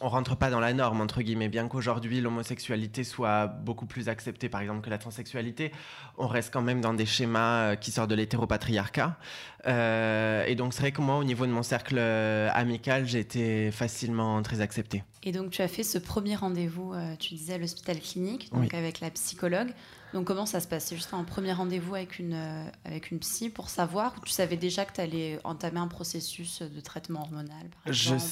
rentre 0.01 0.35
pas 0.35 0.49
dans 0.49 0.61
la 0.61 0.73
norme 0.73 1.02
entre 1.02 1.21
guillemets, 1.21 1.50
bien 1.50 1.69
qu'aujourd'hui 1.69 2.23
l'homosexualité 2.23 3.05
soit 3.05 3.47
beaucoup 3.49 3.85
plus 3.85 4.09
acceptée, 4.09 4.49
par 4.49 4.62
exemple 4.62 4.81
que 4.81 4.88
la 4.88 4.97
transsexualité, 4.97 5.73
on 6.17 6.26
reste 6.26 6.52
quand 6.52 6.62
même 6.62 6.81
dans 6.81 6.95
des 6.95 7.05
schémas 7.05 7.73
euh, 7.73 7.76
qui 7.76 7.90
sortent 7.90 8.09
de 8.09 8.14
l'hétéropatriarcat. 8.14 9.19
Euh, 9.67 10.47
et 10.47 10.55
donc 10.55 10.73
c'est 10.73 10.81
vrai 10.81 10.93
que 10.93 11.02
moi, 11.02 11.17
au 11.17 11.25
niveau 11.25 11.45
de 11.45 11.52
mon 11.52 11.62
cercle 11.62 11.99
amical, 11.99 13.07
j'ai 13.07 13.19
été 13.19 13.71
facilement 13.73 14.40
très 14.43 14.61
acceptée. 14.62 15.02
Et 15.23 15.33
donc 15.33 15.50
tu 15.50 15.61
as 15.61 15.69
fait 15.69 15.83
ce 15.83 15.99
premier 15.99 16.37
rendez-vous, 16.37 16.95
tu 17.19 17.35
disais 17.35 17.55
à 17.55 17.59
l'hôpital 17.59 17.99
clinique, 17.99 18.50
donc 18.52 18.73
avec 18.73 19.00
la 19.00 19.11
psychologue. 19.11 19.71
Donc 20.12 20.26
comment 20.26 20.47
ça 20.47 20.61
se 20.61 20.67
passait 20.67 20.97
Juste 20.97 21.14
un 21.14 21.25
premier 21.25 21.52
rendez-vous 21.52 21.95
avec 21.95 22.19
une, 22.19 22.35
euh, 22.35 22.64
avec 22.85 23.11
une 23.11 23.19
psy 23.21 23.49
pour 23.49 23.69
savoir 23.69 24.14
ou 24.17 24.25
tu 24.25 24.33
savais 24.33 24.57
déjà 24.57 24.85
que 24.85 24.93
tu 24.93 25.00
allais 25.00 25.38
entamer 25.45 25.79
un 25.79 25.87
processus 25.87 26.62
de 26.62 26.81
traitement 26.81 27.21
hormonal 27.21 27.69
par 27.85 27.93
exemple, 27.93 28.23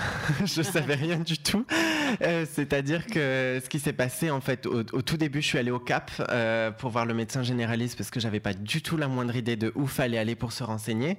Je 0.44 0.58
ne 0.58 0.64
savais 0.64 0.94
rien 0.94 1.18
du 1.18 1.38
tout. 1.38 1.64
Euh, 2.22 2.44
c'est-à-dire 2.50 3.06
que 3.06 3.60
ce 3.62 3.68
qui 3.68 3.78
s'est 3.78 3.92
passé 3.92 4.30
en 4.30 4.40
fait 4.40 4.66
au, 4.66 4.82
tout 4.82 5.16
début, 5.16 5.42
je 5.42 5.46
suis 5.46 5.58
allée 5.58 5.70
au 5.70 5.78
CAP 5.78 6.10
euh, 6.30 6.70
pour 6.70 6.90
voir 6.90 7.06
le 7.06 7.14
médecin 7.14 7.42
généraliste 7.42 7.96
parce 7.96 8.10
que 8.10 8.20
j'avais 8.20 8.40
pas 8.40 8.54
du 8.54 8.82
tout 8.82 8.96
la 8.96 9.08
moindre 9.08 9.36
idée 9.36 9.56
de 9.56 9.72
où 9.74 9.86
fallait 9.86 10.18
aller 10.18 10.34
pour 10.34 10.52
se 10.52 10.64
renseigner. 10.64 11.18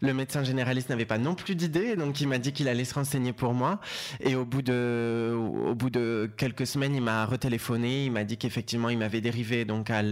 Le 0.00 0.12
médecin 0.14 0.42
généraliste 0.42 0.88
n'avait 0.88 1.04
pas 1.04 1.18
non 1.18 1.34
plus 1.34 1.54
d'idée, 1.54 1.94
donc 1.96 2.20
il 2.20 2.28
m'a 2.28 2.38
dit 2.38 2.52
qu'il 2.52 2.68
allait 2.68 2.84
se 2.84 2.94
renseigner 2.94 3.32
pour 3.32 3.54
moi. 3.54 3.80
Et 4.20 4.34
au 4.34 4.44
bout 4.44 4.62
de, 4.62 5.36
au 5.36 5.74
bout 5.74 5.90
de 5.90 6.30
quelques 6.36 6.66
semaines, 6.66 6.94
il 6.94 7.02
m'a 7.02 7.24
retéléphoné, 7.26 8.06
il 8.06 8.12
m'a 8.12 8.24
dit 8.24 8.36
qu'effectivement 8.36 8.88
il 8.88 8.98
m'avait 8.98 9.20
dérivé 9.20 9.59
donc 9.64 9.90
à 9.90 10.02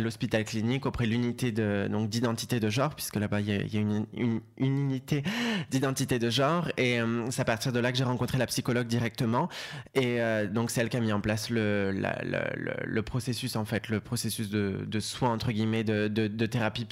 l'hôpital 0.00 0.44
clinique 0.44 0.86
auprès 0.86 1.06
de 1.06 1.10
l'unité 1.10 1.52
de 1.52 1.88
donc 1.90 2.08
d'identité 2.08 2.60
de 2.60 2.68
genre 2.68 2.94
puisque 2.94 3.16
là-bas 3.16 3.40
il 3.40 3.48
y 3.48 3.76
a, 3.78 3.80
une, 3.80 4.06
une, 4.14 4.40
unité 4.58 5.22
d'identité 5.70 6.18
de 6.18 6.30
genre. 6.30 6.70
Et 6.76 7.00
euh, 7.00 7.30
c'est 7.30 7.42
à 7.42 7.44
partir 7.44 7.72
de 7.72 7.78
là 7.78 7.92
que 7.92 7.98
j'ai 7.98 8.04
rencontré 8.04 8.38
la 8.38 8.46
psychologue 8.46 8.86
directement. 8.86 9.48
Et 9.94 10.20
euh, 10.20 10.46
donc 10.46 10.70
c'est 10.70 10.80
elle 10.80 10.88
qui 10.88 10.96
a 10.96 11.00
mis 11.00 11.12
en 11.12 11.20
place 11.20 11.50
le, 11.50 11.92
le, 11.92 13.02
processus 13.02 13.56
en 13.56 13.64
fait 13.64 13.88
le 13.88 14.00
processus 14.00 14.50
de, 14.50 14.84
de 14.86 15.00
soins 15.00 15.32
entre 15.32 15.52
guillemets 15.52 15.84
de, 15.84 16.08
de, 16.08 16.46
thérapie 16.46 16.86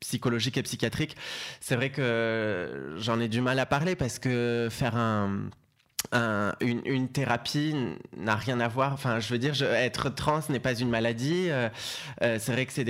psychologique 0.00 0.56
et 0.56 0.62
psychiatrique. 0.62 1.16
C'est 1.60 1.76
vrai 1.76 1.90
que 1.90 2.94
j'en 2.98 3.20
ai 3.20 3.28
du 3.28 3.40
mal 3.40 3.58
à 3.58 3.66
parler 3.66 3.96
parce 3.96 4.18
que 4.18 4.68
faire 4.70 4.96
un 4.96 5.50
une, 6.12 7.08
thérapie 7.08 7.74
n'a 8.16 8.34
rien 8.34 8.60
à 8.60 8.68
voir. 8.68 8.92
Enfin, 8.92 9.20
je 9.20 9.28
veux 9.32 9.38
dire, 9.38 9.60
être 9.62 10.08
trans 10.10 10.40
n'est 10.48 10.60
pas 10.60 10.74
une 10.74 10.90
maladie. 10.90 11.46
Euh, 11.50 11.68
euh, 12.22 12.36
c'est 12.40 12.52
vrai 12.52 12.66
que 12.66 12.72
c'est 12.72 12.84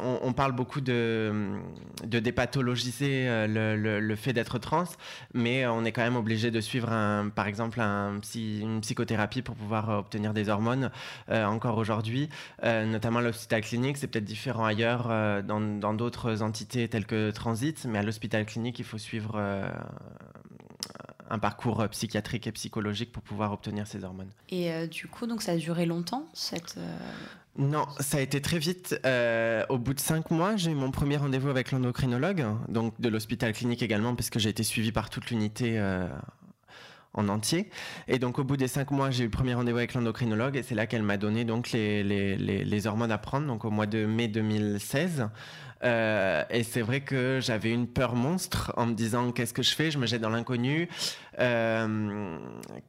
on, 0.00 0.32
parle 0.32 0.52
beaucoup 0.52 0.80
de, 0.80 1.50
de 2.04 2.18
dépathologiser 2.18 3.26
euh, 3.28 4.00
le, 4.00 4.16
fait 4.16 4.32
d'être 4.32 4.58
trans, 4.58 4.84
mais 5.34 5.66
on 5.66 5.84
est 5.84 5.92
quand 5.92 6.02
même 6.02 6.16
obligé 6.16 6.50
de 6.50 6.60
suivre, 6.60 6.92
un, 6.92 7.30
par 7.34 7.46
exemple, 7.46 7.80
un, 7.80 8.20
une 8.34 8.80
psychothérapie 8.80 9.42
pour 9.42 9.54
pouvoir 9.54 9.88
obtenir 9.90 10.34
des 10.34 10.48
hormones 10.48 10.90
encore 11.30 11.78
aujourd'hui. 11.78 12.28
notamment 12.62 13.20
l'hôpital 13.20 13.62
clinique, 13.62 13.96
c'est 13.96 14.06
peut-être 14.06 14.24
différent 14.24 14.64
ailleurs 14.64 15.08
dans 15.42 15.94
d'autres 15.94 16.42
entités 16.42 16.88
telles 16.88 17.06
que 17.06 17.30
Transit, 17.30 17.86
mais 17.86 17.98
à 17.98 18.02
l'hôpital 18.02 18.44
clinique, 18.44 18.78
il 18.78 18.84
faut 18.84 18.98
suivre 18.98 19.40
un 21.30 21.38
parcours 21.38 21.80
euh, 21.80 21.88
psychiatrique 21.88 22.46
et 22.46 22.52
psychologique 22.52 23.12
pour 23.12 23.22
pouvoir 23.22 23.52
obtenir 23.52 23.86
ces 23.86 24.04
hormones. 24.04 24.30
Et 24.48 24.72
euh, 24.72 24.86
du 24.86 25.06
coup, 25.08 25.26
donc 25.26 25.42
ça 25.42 25.52
a 25.52 25.56
duré 25.56 25.86
longtemps 25.86 26.26
cette 26.32 26.76
euh, 26.78 26.98
Non, 27.56 27.86
ça 28.00 28.18
a 28.18 28.20
été 28.20 28.40
très 28.40 28.58
vite. 28.58 29.00
au 29.68 29.78
bout 29.78 29.94
de 29.94 30.00
cinq 30.00 30.30
mois, 30.30 30.56
j'ai 30.56 30.70
eu 30.70 30.74
mon 30.74 30.90
premier 30.90 31.16
rendez-vous 31.16 31.48
avec 31.48 31.72
l'endocrinologue, 31.72 32.44
donc 32.68 33.00
de 33.00 33.08
l'hôpital 33.08 33.52
clinique 33.52 33.82
également, 33.82 34.14
puisque 34.14 34.38
j'ai 34.38 34.50
été 34.50 34.62
suivie 34.62 34.92
par 34.92 35.10
toute 35.10 35.30
l'unité 35.30 35.80
en 37.14 37.28
entier. 37.28 37.70
Et 38.06 38.18
donc 38.18 38.38
au 38.38 38.44
bout 38.44 38.56
des 38.56 38.68
cinq 38.68 38.90
mois, 38.90 39.10
j'ai 39.10 39.24
eu 39.24 39.26
le 39.26 39.30
premier 39.30 39.54
rendez-vous 39.54 39.78
avec 39.78 39.94
l'endocrinologue 39.94 40.56
et 40.56 40.62
c'est 40.62 40.74
là 40.74 40.86
qu'elle 40.86 41.02
m'a 41.02 41.16
donné 41.16 41.44
donc 41.44 41.72
les, 41.72 42.04
les, 42.04 42.36
les, 42.36 42.86
hormones 42.86 43.10
à 43.10 43.18
prendre, 43.18 43.46
donc 43.46 43.64
au 43.64 43.70
mois 43.70 43.86
de 43.86 44.06
mai 44.06 44.28
2016. 44.28 45.28
Euh, 45.84 46.44
et 46.50 46.62
c'est 46.62 46.82
vrai 46.82 47.00
que 47.00 47.38
j'avais 47.40 47.70
une 47.70 47.86
peur 47.86 48.14
monstre 48.14 48.72
en 48.76 48.86
me 48.86 48.94
disant 48.94 49.30
qu'est-ce 49.32 49.54
que 49.54 49.62
je 49.62 49.74
fais? 49.74 49.90
Je 49.90 49.98
me 49.98 50.06
jette 50.06 50.20
dans 50.20 50.30
l'inconnu. 50.30 50.88
Euh, 51.38 52.38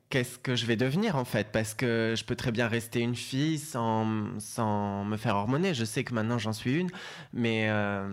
qu'est-ce 0.09 0.39
que 0.39 0.55
je 0.55 0.65
vais 0.65 0.75
devenir 0.75 1.15
en 1.15 1.25
fait? 1.25 1.49
Parce 1.51 1.73
que 1.73 2.15
je 2.17 2.23
peux 2.23 2.35
très 2.35 2.51
bien 2.51 2.67
rester 2.67 3.01
une 3.01 3.15
fille 3.15 3.59
sans, 3.59 4.07
sans 4.39 5.05
me 5.05 5.17
faire 5.17 5.35
hormoner. 5.35 5.73
Je 5.73 5.85
sais 5.85 6.03
que 6.03 6.13
maintenant 6.13 6.39
j'en 6.39 6.53
suis 6.53 6.73
une. 6.73 6.89
Mais, 7.33 7.67
euh, 7.69 8.09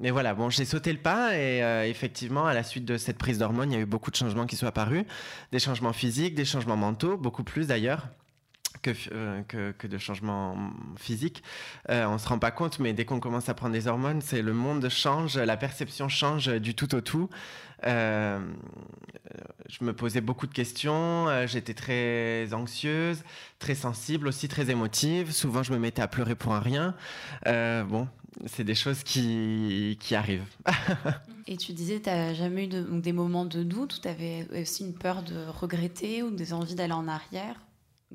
mais 0.00 0.10
voilà, 0.10 0.34
bon, 0.34 0.50
j'ai 0.50 0.64
sauté 0.64 0.92
le 0.92 0.98
pas 0.98 1.36
et 1.36 1.88
effectivement, 1.88 2.46
à 2.46 2.54
la 2.54 2.62
suite 2.62 2.84
de 2.84 2.96
cette 2.96 3.18
prise 3.18 3.38
d'hormones, 3.38 3.72
il 3.72 3.74
y 3.76 3.78
a 3.78 3.82
eu 3.82 3.86
beaucoup 3.86 4.10
de 4.10 4.16
changements 4.16 4.46
qui 4.46 4.56
sont 4.56 4.66
apparus. 4.66 5.04
Des 5.52 5.58
changements 5.58 5.92
physiques, 5.92 6.34
des 6.34 6.44
changements 6.44 6.76
mentaux, 6.76 7.16
beaucoup 7.16 7.44
plus 7.44 7.68
d'ailleurs. 7.68 8.08
Euh, 8.86 9.42
que, 9.42 9.86
de 9.86 9.98
changements 9.98 10.56
physiques. 10.96 11.42
Euh, 11.88 12.04
on 12.06 12.14
ne 12.14 12.18
se 12.18 12.28
rend 12.28 12.38
pas 12.38 12.50
compte, 12.50 12.78
mais 12.78 12.92
dès 12.92 13.04
qu'on 13.04 13.20
commence 13.20 13.48
à 13.48 13.54
prendre 13.54 13.72
des 13.72 13.86
hormones, 13.86 14.20
c'est 14.20 14.42
le 14.42 14.52
monde 14.52 14.88
change, 14.88 15.36
la 15.36 15.56
perception 15.56 16.08
change 16.08 16.48
du 16.48 16.74
tout 16.74 16.94
au 16.94 17.00
tout. 17.00 17.28
Euh, 17.86 18.38
je 19.68 19.84
me 19.84 19.92
posais 19.92 20.20
beaucoup 20.20 20.46
de 20.46 20.52
questions, 20.52 21.26
j'étais 21.46 21.74
très 21.74 22.52
anxieuse, 22.52 23.22
très 23.58 23.74
sensible, 23.74 24.28
aussi 24.28 24.48
très 24.48 24.70
émotive. 24.70 25.32
Souvent, 25.32 25.62
je 25.62 25.72
me 25.72 25.78
mettais 25.78 26.02
à 26.02 26.08
pleurer 26.08 26.34
pour 26.34 26.54
un 26.54 26.60
rien. 26.60 26.94
bon, 27.46 28.08
c'est 28.46 28.64
des 28.64 28.74
choses 28.74 29.02
qui, 29.02 29.98
arrivent. 30.12 30.44
Et 31.46 31.56
tu 31.56 31.72
disais, 31.72 32.00
tu 32.00 32.10
n'as 32.10 32.34
jamais 32.34 32.64
eu 32.64 33.00
des 33.00 33.12
moments 33.12 33.46
de 33.46 33.62
doute 33.62 33.96
ou 33.96 34.00
tu 34.00 34.08
avais 34.08 34.46
aussi 34.60 34.84
une 34.84 34.94
peur 34.94 35.22
de 35.22 35.46
regretter 35.48 36.22
ou 36.22 36.30
des 36.30 36.52
envies 36.52 36.74
d'aller 36.74 36.92
en 36.92 37.08
arrière? 37.08 37.56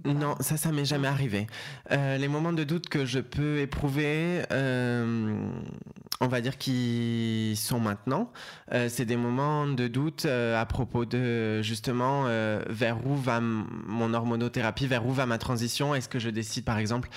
Non, 0.06 0.36
ça, 0.40 0.58
ça 0.58 0.72
m'est 0.72 0.86
jamais 0.86 1.08
arrivé. 1.08 1.48
Euh, 1.92 2.18
les 2.18 2.28
moments 2.28 2.54
de 2.54 2.64
doute 2.64 2.90
que 2.90 3.06
je 3.06 3.20
peux 3.20 3.60
éprouver, 3.60 4.42
euh, 4.52 5.48
on 6.24 6.28
va 6.28 6.42
dire 6.42 6.58
qu'ils 6.58 7.58
sont 7.58 7.80
maintenant. 7.80 8.32
Euh, 8.72 8.88
c'est 8.90 9.06
des 9.06 9.16
moments 9.18 9.68
de 9.68 9.88
doute 9.88 10.26
à 10.26 10.66
propos 10.66 11.06
de 11.06 11.62
justement 11.62 12.26
vers 12.70 13.06
où 13.06 13.16
va 13.16 13.40
mon 13.42 14.14
hormonothérapie, 14.14 14.88
vers 14.88 15.06
où 15.06 15.12
va 15.12 15.26
ma 15.26 15.38
transition. 15.38 15.94
Est-ce 15.96 16.10
que 16.10 16.20
je 16.20 16.30
décide 16.30 16.66
par 16.66 16.78
exemple 16.78 17.10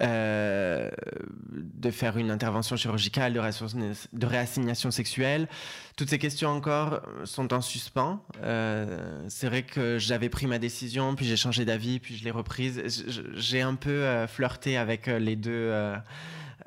de 0.00 1.90
faire 1.90 2.16
une 2.16 2.30
intervention 2.30 2.76
chirurgicale, 2.76 3.32
de, 3.32 4.26
réassignation 4.26 4.90
sexuelle? 4.90 5.48
Toutes 5.96 6.10
ces 6.10 6.18
questions 6.18 6.50
encore 6.50 7.02
sont 7.24 7.52
en 7.54 7.60
suspens. 7.60 8.20
c'est 9.28 9.46
vrai 9.46 9.62
que 9.62 9.98
j'avais 9.98 10.28
pris 10.28 10.46
ma 10.46 10.58
décision, 10.58 11.14
puis 11.14 11.26
j'ai 11.26 11.36
changé 11.36 11.64
d'avis, 11.64 12.00
puis 12.00 12.16
je 12.16 12.24
l'ai 12.24 12.30
reprise. 12.30 12.82
J'ai 13.34 13.62
un 13.62 13.74
peu 13.74 13.90
euh, 13.90 14.26
flirté 14.26 14.76
avec 14.76 15.08
euh, 15.08 15.18
les 15.18 15.36
deux. 15.36 15.72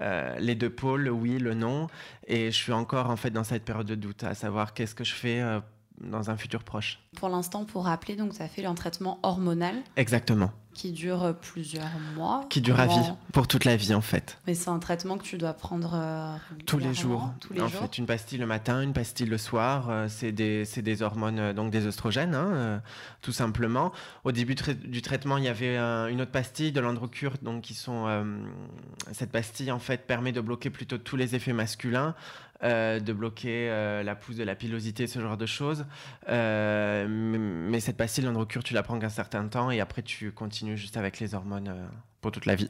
Euh, 0.02 0.38
les 0.40 0.56
deux 0.56 0.70
pôles, 0.70 1.10
oui, 1.10 1.40
le 1.40 1.54
non, 1.54 1.88
et 2.28 2.52
je 2.52 2.56
suis 2.56 2.74
encore 2.74 3.10
en 3.10 3.16
fait 3.16 3.32
dans 3.32 3.44
cette 3.44 3.66
période 3.66 3.88
de 3.88 3.96
doute, 3.96 4.24
à 4.24 4.36
savoir 4.36 4.74
qu'est-ce 4.74 4.96
que 4.96 5.04
je 5.04 5.14
fais 5.14 5.42
dans 6.00 6.30
un 6.30 6.38
futur 6.38 6.64
proche. 6.64 7.00
Pour 7.16 7.30
l'instant, 7.30 7.66
pour 7.66 7.86
rappeler, 7.86 8.16
donc 8.16 8.34
ça 8.34 8.48
fait 8.48 8.66
un 8.66 8.76
traitement 8.76 9.20
hormonal. 9.24 9.76
Exactement 9.96 10.52
qui 10.78 10.92
dure 10.92 11.34
plusieurs 11.42 11.90
mois. 12.16 12.46
Qui 12.50 12.62
dure 12.62 12.80
à 12.80 12.86
vie, 12.86 13.12
pour 13.34 13.48
toute 13.48 13.66
la 13.66 13.76
vie 13.76 13.96
en 13.96 14.02
fait. 14.02 14.38
Mais 14.46 14.54
c'est 14.54 14.70
un 14.70 14.78
traitement 14.78 15.18
que 15.18 15.24
tu 15.24 15.40
dois 15.40 15.54
prendre 15.54 15.94
euh, 15.96 16.36
tous 16.68 16.78
les 16.78 16.94
jours. 16.94 17.32
Tous 17.42 17.52
les 17.54 17.62
en 17.62 17.68
fait, 17.68 17.98
une 17.98 18.06
pastille 18.06 18.38
le 18.38 18.46
matin, 18.46 18.84
une 18.84 18.94
pastille 18.94 19.26
le 19.26 19.40
soir. 19.40 19.90
Euh, 19.90 20.06
c'est 20.08 20.32
des, 20.32 20.66
des, 20.78 21.02
hormones, 21.02 21.40
euh, 21.40 21.54
donc 21.54 21.72
des 21.72 21.88
oestrogènes, 21.88 22.36
hein, 22.36 22.82
tout 23.24 23.32
simplement. 23.32 23.92
Au 24.24 24.32
début 24.32 24.54
du 24.54 25.02
traitement, 25.02 25.38
il 25.38 25.46
y 25.46 25.48
avait 25.48 25.78
une 26.12 26.22
autre 26.22 26.32
pastille 26.32 26.72
de 26.72 26.80
l'androcure, 26.80 27.34
donc 27.42 27.64
qui 27.64 27.74
sont. 27.74 28.06
cette 29.14 29.32
pastille 29.32 29.72
en 29.72 29.80
fait 29.80 30.06
permet 30.06 30.32
de 30.32 30.42
bloquer 30.42 30.70
plutôt 30.70 31.00
tous 31.00 31.16
les 31.16 31.34
effets 31.34 31.54
masculins. 31.54 32.14
De 32.62 33.14
bloquer 33.14 33.70
la 34.04 34.16
pousse 34.16 34.36
de 34.36 34.44
la 34.44 34.56
pilosité, 34.56 35.08
ce 35.08 35.20
genre 35.20 35.38
de 35.38 35.46
choses. 35.46 35.86
mais 36.28 37.80
cette 37.80 37.98
pastille, 37.98 38.24
l'androcure, 38.24 38.64
tu 38.64 38.74
la 38.74 38.84
prends 38.84 39.00
qu'un 39.00 39.10
certain 39.10 39.48
temps 39.48 39.72
et 39.72 39.80
après 39.80 40.02
tu 40.02 40.32
continues 40.32 40.78
juste 40.78 40.98
avec 40.98 41.20
les 41.20 41.36
hormones 41.36 41.68
euh, 41.70 41.86
pour 42.22 42.32
toute 42.32 42.46
la 42.46 42.56
vie. 42.56 42.70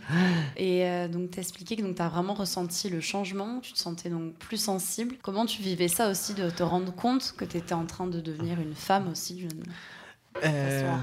et 0.56 0.88
euh, 0.88 1.08
donc, 1.08 1.30
tu 1.30 1.38
expliqué 1.40 1.76
que 1.76 1.82
tu 1.82 2.02
as 2.02 2.08
vraiment 2.08 2.34
ressenti 2.34 2.88
le 2.88 3.00
changement, 3.00 3.60
tu 3.60 3.72
te 3.72 3.78
sentais 3.78 4.10
donc 4.10 4.34
plus 4.34 4.56
sensible. 4.56 5.16
Comment 5.22 5.46
tu 5.46 5.62
vivais 5.62 5.88
ça 5.88 6.10
aussi, 6.10 6.34
de 6.34 6.50
te 6.50 6.62
rendre 6.62 6.94
compte 6.94 7.34
que 7.36 7.44
tu 7.44 7.56
étais 7.56 7.74
en 7.74 7.86
train 7.86 8.06
de 8.06 8.20
devenir 8.20 8.60
une 8.60 8.74
femme 8.74 9.08
aussi 9.08 9.40
jeune? 9.40 9.62
Euh, 10.44 10.96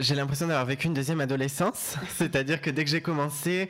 j'ai 0.00 0.14
l'impression 0.16 0.48
d'avoir 0.48 0.66
vécu 0.66 0.88
une 0.88 0.94
deuxième 0.94 1.20
adolescence, 1.20 1.96
c'est-à-dire 2.16 2.60
que 2.60 2.70
dès 2.70 2.84
que 2.84 2.90
j'ai 2.90 3.00
commencé 3.00 3.68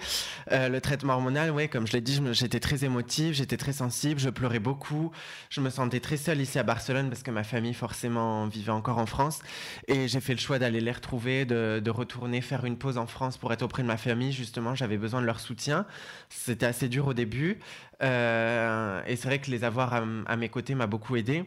euh, 0.53 0.69
le 0.69 0.81
traitement 0.81 1.15
hormonal, 1.15 1.51
ouais, 1.51 1.69
comme 1.69 1.87
je 1.87 1.93
l'ai 1.93 2.01
dit, 2.01 2.21
j'étais 2.33 2.61
très 2.61 2.85
émotive, 2.85 3.35
j'étais 3.35 3.59
très 3.59 3.73
sensible, 3.73 4.19
je 4.19 4.31
pleurais 4.31 4.59
beaucoup, 4.59 5.11
je 5.51 5.61
me 5.61 5.69
sentais 5.69 6.01
très 6.01 6.17
seule 6.17 6.41
ici 6.41 6.59
à 6.59 6.63
Barcelone 6.63 7.11
parce 7.11 7.23
que 7.23 7.31
ma 7.31 7.45
famille 7.45 7.75
forcément 7.75 8.47
vivait 8.47 8.73
encore 8.73 8.99
en 8.99 9.07
France 9.07 9.41
et 9.87 10.09
j'ai 10.09 10.21
fait 10.21 10.33
le 10.33 10.41
choix 10.41 10.59
d'aller 10.59 10.81
les 10.81 10.93
retrouver, 10.93 11.45
de, 11.45 11.91
retourner 11.91 12.41
faire 12.41 12.65
une 12.65 12.77
pause 12.77 12.99
en 12.99 13.07
France 13.07 13.37
pour 13.37 13.53
être 13.53 13.63
auprès 13.63 13.83
de 13.83 13.87
ma 13.87 13.97
famille. 13.97 14.33
Justement, 14.33 14.75
j'avais 14.75 14.97
besoin 14.97 15.21
de 15.21 15.27
leur 15.27 15.39
soutien. 15.39 15.87
C'était 16.29 16.67
assez 16.67 16.89
dur 16.89 17.07
au 17.07 17.15
début 17.15 17.61
euh, 18.03 19.01
et 19.07 19.15
c'est 19.15 19.29
vrai 19.29 19.39
que 19.39 19.51
les 19.51 19.63
avoir 19.63 19.95
à 19.95 20.37
mes 20.37 20.49
côtés 20.49 20.75
m'a 20.75 20.87
beaucoup 20.87 21.17
aidé. 21.17 21.45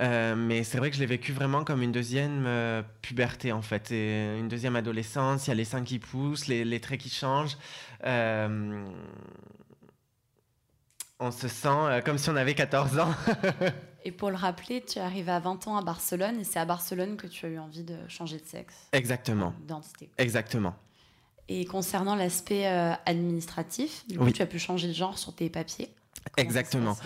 Euh, 0.00 0.34
mais 0.36 0.64
c'est 0.64 0.78
vrai 0.78 0.90
que 0.90 0.96
je 0.96 1.00
l'ai 1.00 1.06
vécu 1.06 1.32
vraiment 1.32 1.64
comme 1.64 1.82
une 1.82 1.92
deuxième 1.92 2.44
euh, 2.46 2.82
puberté 3.02 3.52
en 3.52 3.62
fait, 3.62 3.90
et 3.90 4.38
une 4.38 4.48
deuxième 4.48 4.76
adolescence. 4.76 5.46
Il 5.46 5.50
y 5.50 5.52
a 5.52 5.54
les 5.54 5.64
seins 5.64 5.84
qui 5.84 5.98
poussent, 5.98 6.46
les, 6.48 6.80
traits 6.80 7.00
qui 7.00 7.10
changent. 7.10 7.56
Euh, 8.04 8.88
on 11.20 11.30
se 11.30 11.46
sent 11.46 12.02
comme 12.04 12.18
si 12.18 12.30
on 12.30 12.36
avait 12.36 12.54
14 12.54 12.98
ans. 12.98 13.14
et 14.04 14.12
pour 14.12 14.30
le 14.30 14.36
rappeler, 14.36 14.82
tu 14.82 14.98
es 14.98 15.02
arrivé 15.02 15.30
à 15.30 15.38
20 15.38 15.68
ans 15.68 15.76
à 15.76 15.82
Barcelone 15.82 16.40
et 16.40 16.44
c'est 16.44 16.58
à 16.58 16.64
Barcelone 16.64 17.16
que 17.16 17.26
tu 17.26 17.46
as 17.46 17.50
eu 17.50 17.58
envie 17.58 17.84
de 17.84 17.96
changer 18.08 18.38
de 18.38 18.46
sexe. 18.46 18.74
Exactement. 18.92 19.54
D'identité. 19.60 20.10
Exactement. 20.18 20.74
Et 21.48 21.64
concernant 21.64 22.16
l'aspect 22.16 22.66
administratif, 22.66 24.04
tu 24.34 24.42
as 24.42 24.46
pu 24.46 24.58
changer 24.58 24.88
de 24.88 24.94
genre 24.94 25.18
sur 25.18 25.34
tes 25.34 25.50
papiers. 25.50 25.94
Exactement. 26.36 26.96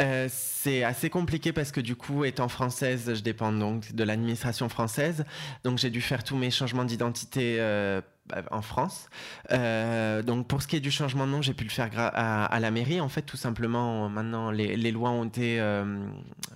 Euh, 0.00 0.28
c'est 0.30 0.84
assez 0.84 1.10
compliqué 1.10 1.52
parce 1.52 1.70
que 1.72 1.80
du 1.80 1.96
coup, 1.96 2.24
étant 2.24 2.48
française, 2.48 3.12
je 3.14 3.20
dépends 3.20 3.52
donc 3.52 3.92
de 3.92 4.04
l'administration 4.04 4.68
française. 4.68 5.24
Donc 5.64 5.78
j'ai 5.78 5.90
dû 5.90 6.00
faire 6.00 6.24
tous 6.24 6.36
mes 6.36 6.50
changements 6.50 6.84
d'identité 6.84 7.56
euh, 7.60 8.00
bah, 8.26 8.42
en 8.50 8.62
France. 8.62 9.10
Euh, 9.52 10.22
donc 10.22 10.46
pour 10.46 10.62
ce 10.62 10.66
qui 10.66 10.76
est 10.76 10.80
du 10.80 10.90
changement 10.90 11.26
de 11.26 11.32
nom, 11.32 11.42
j'ai 11.42 11.52
pu 11.52 11.64
le 11.64 11.70
faire 11.70 11.90
à, 11.94 12.58
la 12.58 12.70
mairie. 12.70 13.00
En 13.00 13.10
fait, 13.10 13.22
tout 13.22 13.36
simplement, 13.36 14.08
maintenant, 14.08 14.50
les, 14.50 14.92
lois 14.92 15.10
ont 15.10 15.24
été 15.24 15.62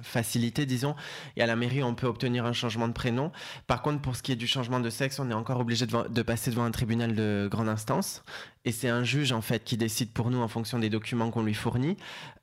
facilitées, 0.03 0.65
disons. 0.65 0.95
Et 1.37 1.43
à 1.43 1.47
la 1.47 1.57
mairie, 1.57 1.83
on 1.83 1.95
peut 1.95 2.07
obtenir 2.07 2.47
un 2.47 2.55
changement 2.55 2.89
de 2.89 2.95
prénom. 2.95 3.33
Par 3.67 3.83
contre, 3.83 4.01
pour 4.01 4.17
ce 4.17 4.23
qui 4.23 4.33
est 4.33 4.37
du 4.37 4.47
changement 4.47 4.81
de 4.81 4.91
sexe, 4.91 5.19
on 5.19 5.31
est 5.31 5.35
encore 5.35 5.61
obligé 5.61 5.87
de, 5.87 6.23
passer 6.23 6.51
devant 6.51 6.65
un 6.65 6.71
tribunal 6.71 7.15
de 7.15 7.49
grande 7.51 7.69
instance. 7.69 8.25
Et 8.67 8.73
c'est 8.73 8.89
un 8.89 9.05
juge, 9.05 9.33
en 9.33 9.43
fait, 9.43 9.63
qui 9.63 9.77
décide 9.77 10.11
pour 10.11 10.31
nous 10.31 10.39
en 10.39 10.49
fonction 10.49 10.79
des 10.79 10.89
documents 10.89 11.31
qu'on 11.31 11.43
lui 11.43 11.55
fournit. 11.55 11.97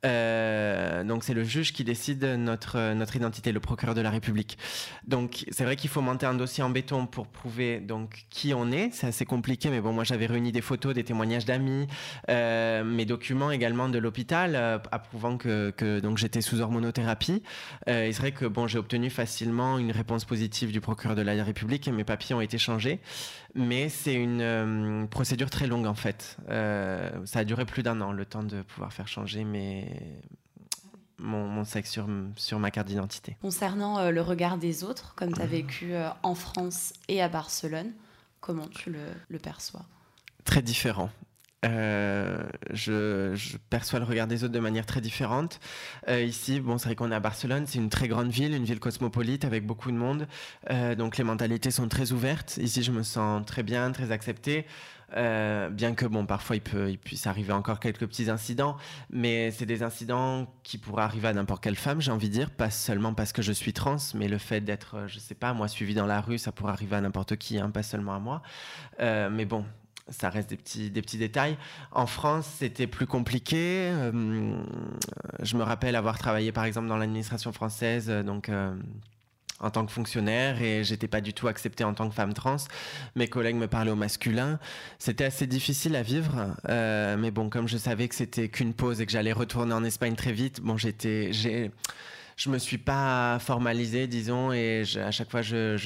Euh, 0.04 1.04
donc 1.04 1.22
c'est 1.22 1.34
le 1.34 1.44
juge 1.44 1.72
qui 1.72 1.84
décide 1.84 2.24
notre, 2.24 2.92
notre 2.94 3.16
identité, 3.16 3.52
le 3.52 3.60
procureur 3.60 3.94
de 3.94 4.00
la 4.00 4.10
République. 4.10 4.58
Donc 5.06 5.44
c'est 5.50 5.64
vrai 5.64 5.76
qu'il 5.76 5.90
faut 5.90 6.00
monter 6.00 6.26
un 6.26 6.34
dossier 6.34 6.62
en 6.62 6.70
béton 6.70 7.06
pour 7.06 7.28
prouver 7.28 7.80
donc 7.80 8.24
qui 8.30 8.52
on 8.54 8.70
est. 8.72 8.90
C'est 8.92 9.06
assez 9.06 9.24
compliqué, 9.24 9.68
mais 9.70 9.80
bon, 9.80 9.92
moi 9.92 10.04
j'avais 10.04 10.26
réuni 10.26 10.52
des 10.52 10.60
photos, 10.60 10.94
des 10.94 11.04
témoignages 11.04 11.44
d'amis, 11.44 11.86
euh, 12.28 12.84
mes 12.84 13.04
documents 13.04 13.50
également 13.50 13.88
de 13.88 13.98
l'hôpital, 13.98 14.54
euh, 14.56 14.78
approuvant 14.90 15.36
que, 15.36 16.00
donc 16.00 16.18
j'étais 16.18 16.40
sous 16.40 16.60
hormonothérapie. 16.60 17.42
Et 17.86 18.12
c'est 18.12 18.18
vrai 18.18 18.32
que 18.32 18.46
bon, 18.46 18.66
j'ai 18.66 18.78
obtenu 18.78 19.10
facilement 19.10 19.78
une 19.78 19.92
réponse 19.92 20.24
positive 20.24 20.72
du 20.72 20.80
procureur 20.80 21.16
de 21.16 21.22
la 21.22 21.42
République 21.44 21.86
et 21.86 21.92
mes 21.92 22.04
papiers 22.04 22.34
ont 22.34 22.40
été 22.40 22.58
changés. 22.58 23.00
Mais 23.54 23.88
c'est 23.90 24.14
une 24.14 24.40
euh, 24.40 25.06
procédure 25.06 25.50
très 25.50 25.66
longue 25.66 25.86
en 25.86 25.94
fait. 25.94 26.38
Euh, 26.48 27.10
ça 27.26 27.40
a 27.40 27.44
duré 27.44 27.66
plus 27.66 27.82
d'un 27.82 28.00
an, 28.00 28.12
le 28.12 28.24
temps 28.24 28.42
de 28.42 28.62
pouvoir 28.62 28.92
faire 28.92 29.08
changer 29.08 29.44
mes, 29.44 30.20
mon, 31.18 31.46
mon 31.48 31.64
sexe 31.64 31.90
sur, 31.90 32.08
sur 32.36 32.58
ma 32.58 32.70
carte 32.70 32.88
d'identité. 32.88 33.36
Concernant 33.42 33.98
euh, 33.98 34.10
le 34.10 34.22
regard 34.22 34.56
des 34.56 34.84
autres, 34.84 35.14
comme 35.14 35.34
tu 35.34 35.42
as 35.42 35.46
vécu 35.46 35.92
euh, 35.92 36.08
en 36.22 36.34
France 36.34 36.94
et 37.08 37.20
à 37.20 37.28
Barcelone, 37.28 37.92
comment 38.40 38.68
tu 38.68 38.90
le, 38.90 39.04
le 39.28 39.38
perçois? 39.38 39.84
Très 40.44 40.62
différent. 40.62 41.10
Euh, 41.64 42.42
je, 42.72 43.56
perçois 43.70 44.00
le 44.00 44.04
regard 44.04 44.26
des 44.26 44.42
autres 44.42 44.52
de 44.52 44.58
manière 44.58 44.86
très 44.86 45.00
différente. 45.00 45.60
Euh, 46.08 46.22
ici, 46.22 46.60
bon, 46.60 46.76
c'est 46.78 46.86
vrai 46.86 46.96
qu'on 46.96 47.12
est 47.12 47.14
à 47.14 47.20
Barcelone, 47.20 47.64
c'est 47.66 47.78
une 47.78 47.90
très 47.90 48.08
grande 48.08 48.30
ville, 48.30 48.54
une 48.54 48.64
ville 48.64 48.80
cosmopolite 48.80 49.44
avec 49.44 49.64
beaucoup 49.64 49.92
de 49.92 49.96
monde. 49.96 50.26
Euh, 50.70 50.94
donc 50.94 51.16
les 51.16 51.24
mentalités 51.24 51.70
sont 51.70 51.88
très 51.88 52.12
ouvertes. 52.12 52.56
Ici, 52.56 52.82
je 52.82 52.90
me 52.90 53.02
sens 53.02 53.44
très 53.46 53.62
bien, 53.62 53.92
très 53.92 54.10
accepté. 54.10 54.66
Bien 55.14 55.94
que 55.94 56.06
bon, 56.06 56.24
parfois 56.24 56.56
il, 56.56 56.98
puisse 56.98 57.26
arriver 57.26 57.52
encore 57.52 57.80
quelques 57.80 58.06
petits 58.06 58.30
incidents, 58.30 58.78
mais 59.10 59.50
c'est 59.50 59.66
des 59.66 59.82
incidents 59.82 60.50
qui 60.62 60.78
pourraient 60.78 61.02
arriver 61.02 61.28
à 61.28 61.34
n'importe 61.34 61.62
quelle 61.62 61.76
femme, 61.76 62.00
j'ai 62.00 62.10
envie 62.10 62.30
de 62.30 62.32
dire, 62.32 62.50
pas 62.50 62.70
seulement 62.70 63.12
parce 63.12 63.34
que 63.34 63.42
je 63.42 63.52
suis 63.52 63.74
trans, 63.74 63.98
mais 64.14 64.26
le 64.26 64.38
fait 64.38 64.62
d'être, 64.62 65.04
je 65.08 65.18
sais 65.18 65.34
pas, 65.34 65.52
moi 65.52 65.68
suivi 65.68 65.92
dans 65.92 66.06
la 66.06 66.22
rue, 66.22 66.38
ça 66.38 66.50
pourrait 66.50 66.72
arriver 66.72 66.96
à 66.96 67.02
n'importe 67.02 67.36
qui, 67.36 67.58
hein, 67.58 67.68
pas 67.68 67.82
seulement 67.82 68.14
à 68.14 68.20
moi. 68.20 68.42
Mais 68.98 69.44
bon, 69.44 69.66
ça 70.12 70.30
reste 70.30 70.50
des 70.50 70.56
petits, 70.56 71.18
détails. 71.18 71.56
En 71.90 72.06
France, 72.06 72.46
c'était 72.58 72.86
plus 72.86 73.06
compliqué. 73.06 73.90
Euh, 73.90 74.12
je 75.42 75.56
me 75.56 75.62
rappelle 75.62 75.96
avoir 75.96 76.18
travaillé 76.18 76.52
par 76.52 76.64
exemple 76.64 76.86
dans 76.88 76.96
l'administration 76.96 77.52
française, 77.52 78.06
euh, 78.08 78.22
donc 78.22 78.48
euh, 78.48 78.72
en 79.60 79.70
tant 79.70 79.86
que 79.86 79.92
fonctionnaire, 79.92 80.60
et 80.60 80.84
j'étais 80.84 81.08
pas 81.08 81.20
du 81.20 81.32
tout 81.32 81.48
acceptée 81.48 81.84
en 81.84 81.94
tant 81.94 82.08
que 82.08 82.14
femme 82.14 82.34
trans. 82.34 82.56
Mes 83.16 83.28
collègues 83.28 83.56
me 83.56 83.68
parlaient 83.68 83.92
au 83.92 83.96
masculin. 83.96 84.58
C'était 84.98 85.24
assez 85.24 85.46
difficile 85.46 85.94
à 85.96 86.02
vivre, 86.02 86.56
mais 86.68 87.30
bon, 87.30 87.48
comme 87.48 87.68
je 87.68 87.76
savais 87.76 88.08
que 88.08 88.14
c'était 88.16 88.48
qu'une 88.48 88.74
pause 88.74 89.00
et 89.00 89.06
que 89.06 89.12
j'allais 89.12 89.32
retourner 89.32 89.72
en 89.72 89.84
Espagne 89.84 90.16
très 90.16 90.32
vite, 90.32 90.60
bon, 90.60 90.76
j'étais, 90.76 91.32
j'ai, 91.32 91.70
je 92.36 92.50
me 92.50 92.58
suis 92.58 92.78
pas 92.78 93.38
formalisé, 93.38 94.08
disons, 94.08 94.52
et 94.52 94.82
à 94.96 95.12
chaque 95.12 95.30
fois, 95.30 95.42
je- 95.42 95.76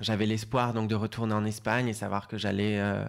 j'avais 0.00 0.26
l'espoir 0.26 0.72
donc 0.74 0.88
de 0.88 0.94
retourner 0.94 1.34
en 1.34 1.44
Espagne 1.44 1.88
et 1.88 1.92
savoir 1.92 2.28
que 2.28 2.36
j'allais 2.38 2.78
euh, 2.80 3.04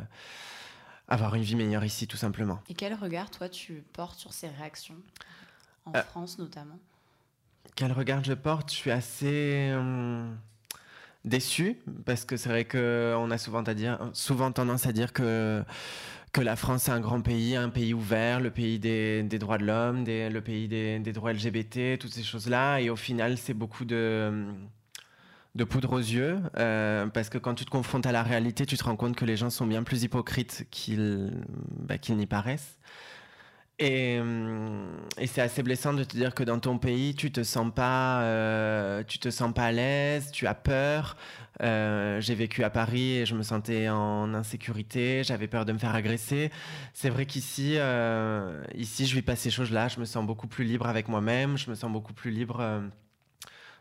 avoir 1.08 1.36
une 1.36 1.44
vie 1.44 1.56
meilleure 1.56 1.84
ici, 1.86 2.08
tout 2.08 2.18
simplement. 2.18 2.60
Et 2.70 2.74
quel 2.74 2.94
regard, 2.94 3.30
toi, 3.32 3.50
tu 3.50 3.84
portes 3.94 4.20
sur 4.20 4.34
ces 4.34 4.48
réactions, 4.48 4.96
en 5.86 5.94
Euh. 5.96 6.02
France 6.04 6.40
notamment? 6.40 6.80
Quel 7.76 7.92
regard 7.92 8.24
je 8.24 8.34
porte? 8.34 8.72
Je 8.72 8.76
suis 8.76 8.92
assez 8.92 9.72
hum, 9.76 10.38
déçu 11.26 11.78
parce 12.06 12.24
que 12.24 12.38
c'est 12.38 12.50
vrai 12.50 12.66
que 12.66 13.14
on 13.18 13.32
a 13.32 13.38
souvent, 13.38 13.64
à 13.64 13.74
dire, 13.74 14.00
souvent 14.14 14.52
tendance 14.52 14.86
à 14.86 14.92
dire 14.94 15.12
que 15.14 15.64
que 16.32 16.42
la 16.42 16.58
France 16.58 16.90
est 16.90 16.92
un 16.92 17.00
grand 17.00 17.22
pays, 17.22 17.56
un 17.56 17.70
pays 17.70 17.94
ouvert, 17.94 18.42
le 18.42 18.52
pays 18.52 18.78
des, 18.78 19.24
des 19.24 19.40
droits 19.40 19.58
de 19.58 19.64
l'homme, 19.66 20.04
le 20.06 20.40
pays 20.42 20.68
des, 20.68 21.00
des 21.00 21.14
droits 21.14 21.32
LGBT, 21.32 21.98
toutes 21.98 22.12
ces 22.12 22.24
choses-là. 22.24 22.80
Et 22.82 22.90
au 22.90 22.98
final, 22.98 23.38
c'est 23.38 23.54
beaucoup 23.54 23.86
de, 23.86 24.28
hum, 24.30 24.54
de 25.56 25.64
poudre 25.64 25.94
aux 25.94 26.00
yeux, 26.00 26.40
euh, 26.58 27.08
parce 27.08 27.30
que 27.30 27.38
quand 27.38 27.56
tu 27.56 27.66
te 27.66 27.70
confrontes 27.70 28.06
à 28.06 28.12
la 28.12 28.24
réalité, 28.24 28.66
tu 28.66 28.78
te 28.78 28.84
rends 28.84 28.96
compte 28.96 29.16
que 29.16 29.26
les 29.26 29.38
gens 29.38 29.50
sont 29.50 29.66
bien 29.66 29.84
plus 29.84 30.04
hypocrites 30.04 30.68
qu'ils 30.70 31.32
bah, 31.80 31.96
n'y 32.10 32.26
paraissent. 32.26 32.78
Et, 33.78 34.20
hum, 34.22 34.88
et 35.18 35.28
c'est 35.28 35.42
assez 35.42 35.62
blessant 35.62 35.94
de 35.94 36.04
te 36.06 36.16
dire 36.16 36.34
que 36.34 36.44
dans 36.44 36.60
ton 36.60 36.78
pays, 36.78 37.14
tu 37.14 37.32
te 37.32 37.44
sens 37.44 37.74
pas, 37.74 38.22
euh, 38.22 39.04
tu 39.04 39.20
te 39.20 39.30
sens 39.30 39.54
pas 39.54 39.66
à 39.66 39.72
l'aise, 39.72 40.32
tu 40.32 40.48
as 40.48 40.54
peur. 40.54 41.18
Euh, 41.62 42.22
j'ai 42.22 42.36
vécu 42.36 42.64
à 42.64 42.70
Paris 42.70 43.18
et 43.18 43.26
je 43.26 43.36
me 43.36 43.44
sentais 43.44 43.90
en 43.90 44.34
insécurité, 44.34 45.24
j'avais 45.24 45.48
peur 45.48 45.66
de 45.66 45.74
me 45.74 45.78
faire 45.78 45.96
agresser. 45.96 46.52
C'est 46.94 47.10
vrai 47.10 47.26
qu'ici, 47.26 47.76
euh, 47.78 48.64
ici, 48.76 49.06
je 49.06 49.16
vis 49.16 49.22
pas 49.22 49.36
ces 49.36 49.52
choses-là. 49.52 49.88
Je 49.90 50.00
me 50.00 50.06
sens 50.06 50.26
beaucoup 50.26 50.48
plus 50.48 50.64
libre 50.64 50.88
avec 50.88 51.10
moi-même, 51.10 51.58
je 51.58 51.70
me 51.70 51.76
sens 51.76 51.92
beaucoup 51.92 52.14
plus 52.14 52.32
libre 52.32 52.60
euh, 52.62 52.82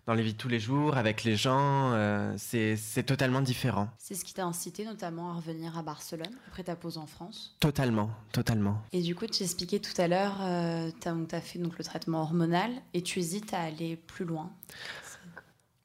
dans 0.07 0.15
les 0.15 0.23
vies 0.23 0.33
de 0.35 0.39
tous 0.39 0.49
les 0.49 0.61
jours, 0.61 0.97
avec 0.97 1.25
les 1.25 1.37
gens. 1.37 1.93
euh, 1.95 2.35
c'est 2.37 3.03
totalement 3.05 3.41
différent. 3.41 3.89
C'est 3.99 4.15
ce 4.15 4.25
qui 4.25 4.35
t'a 4.35 4.45
incité 4.45 4.85
notamment 4.85 5.31
à 5.31 5.35
revenir 5.35 5.79
à 5.79 5.83
Barcelone 5.83 6.33
après 6.49 6.63
ta 6.65 6.77
pause 6.77 6.99
en 6.99 7.07
France? 7.07 7.57
Totalement, 7.61 8.11
totalement. 8.33 8.83
Et 8.93 9.01
du 9.01 9.15
coup, 9.15 9.27
tu 9.27 9.43
expliquais 9.43 9.79
tout 9.79 9.99
à 10.01 10.09
l'heure, 10.09 10.37
euh, 10.43 10.91
tu 11.01 11.09
as, 11.35 11.41
fait 11.41 11.59
donc, 11.59 11.79
le 11.79 11.85
traitement 11.85 12.21
hormonal 12.23 12.71
et 12.93 13.03
tu 13.03 13.19
hésites 13.19 13.55
à 13.55 13.61
aller 13.61 13.97
plus 13.97 14.25
loin. 14.25 14.51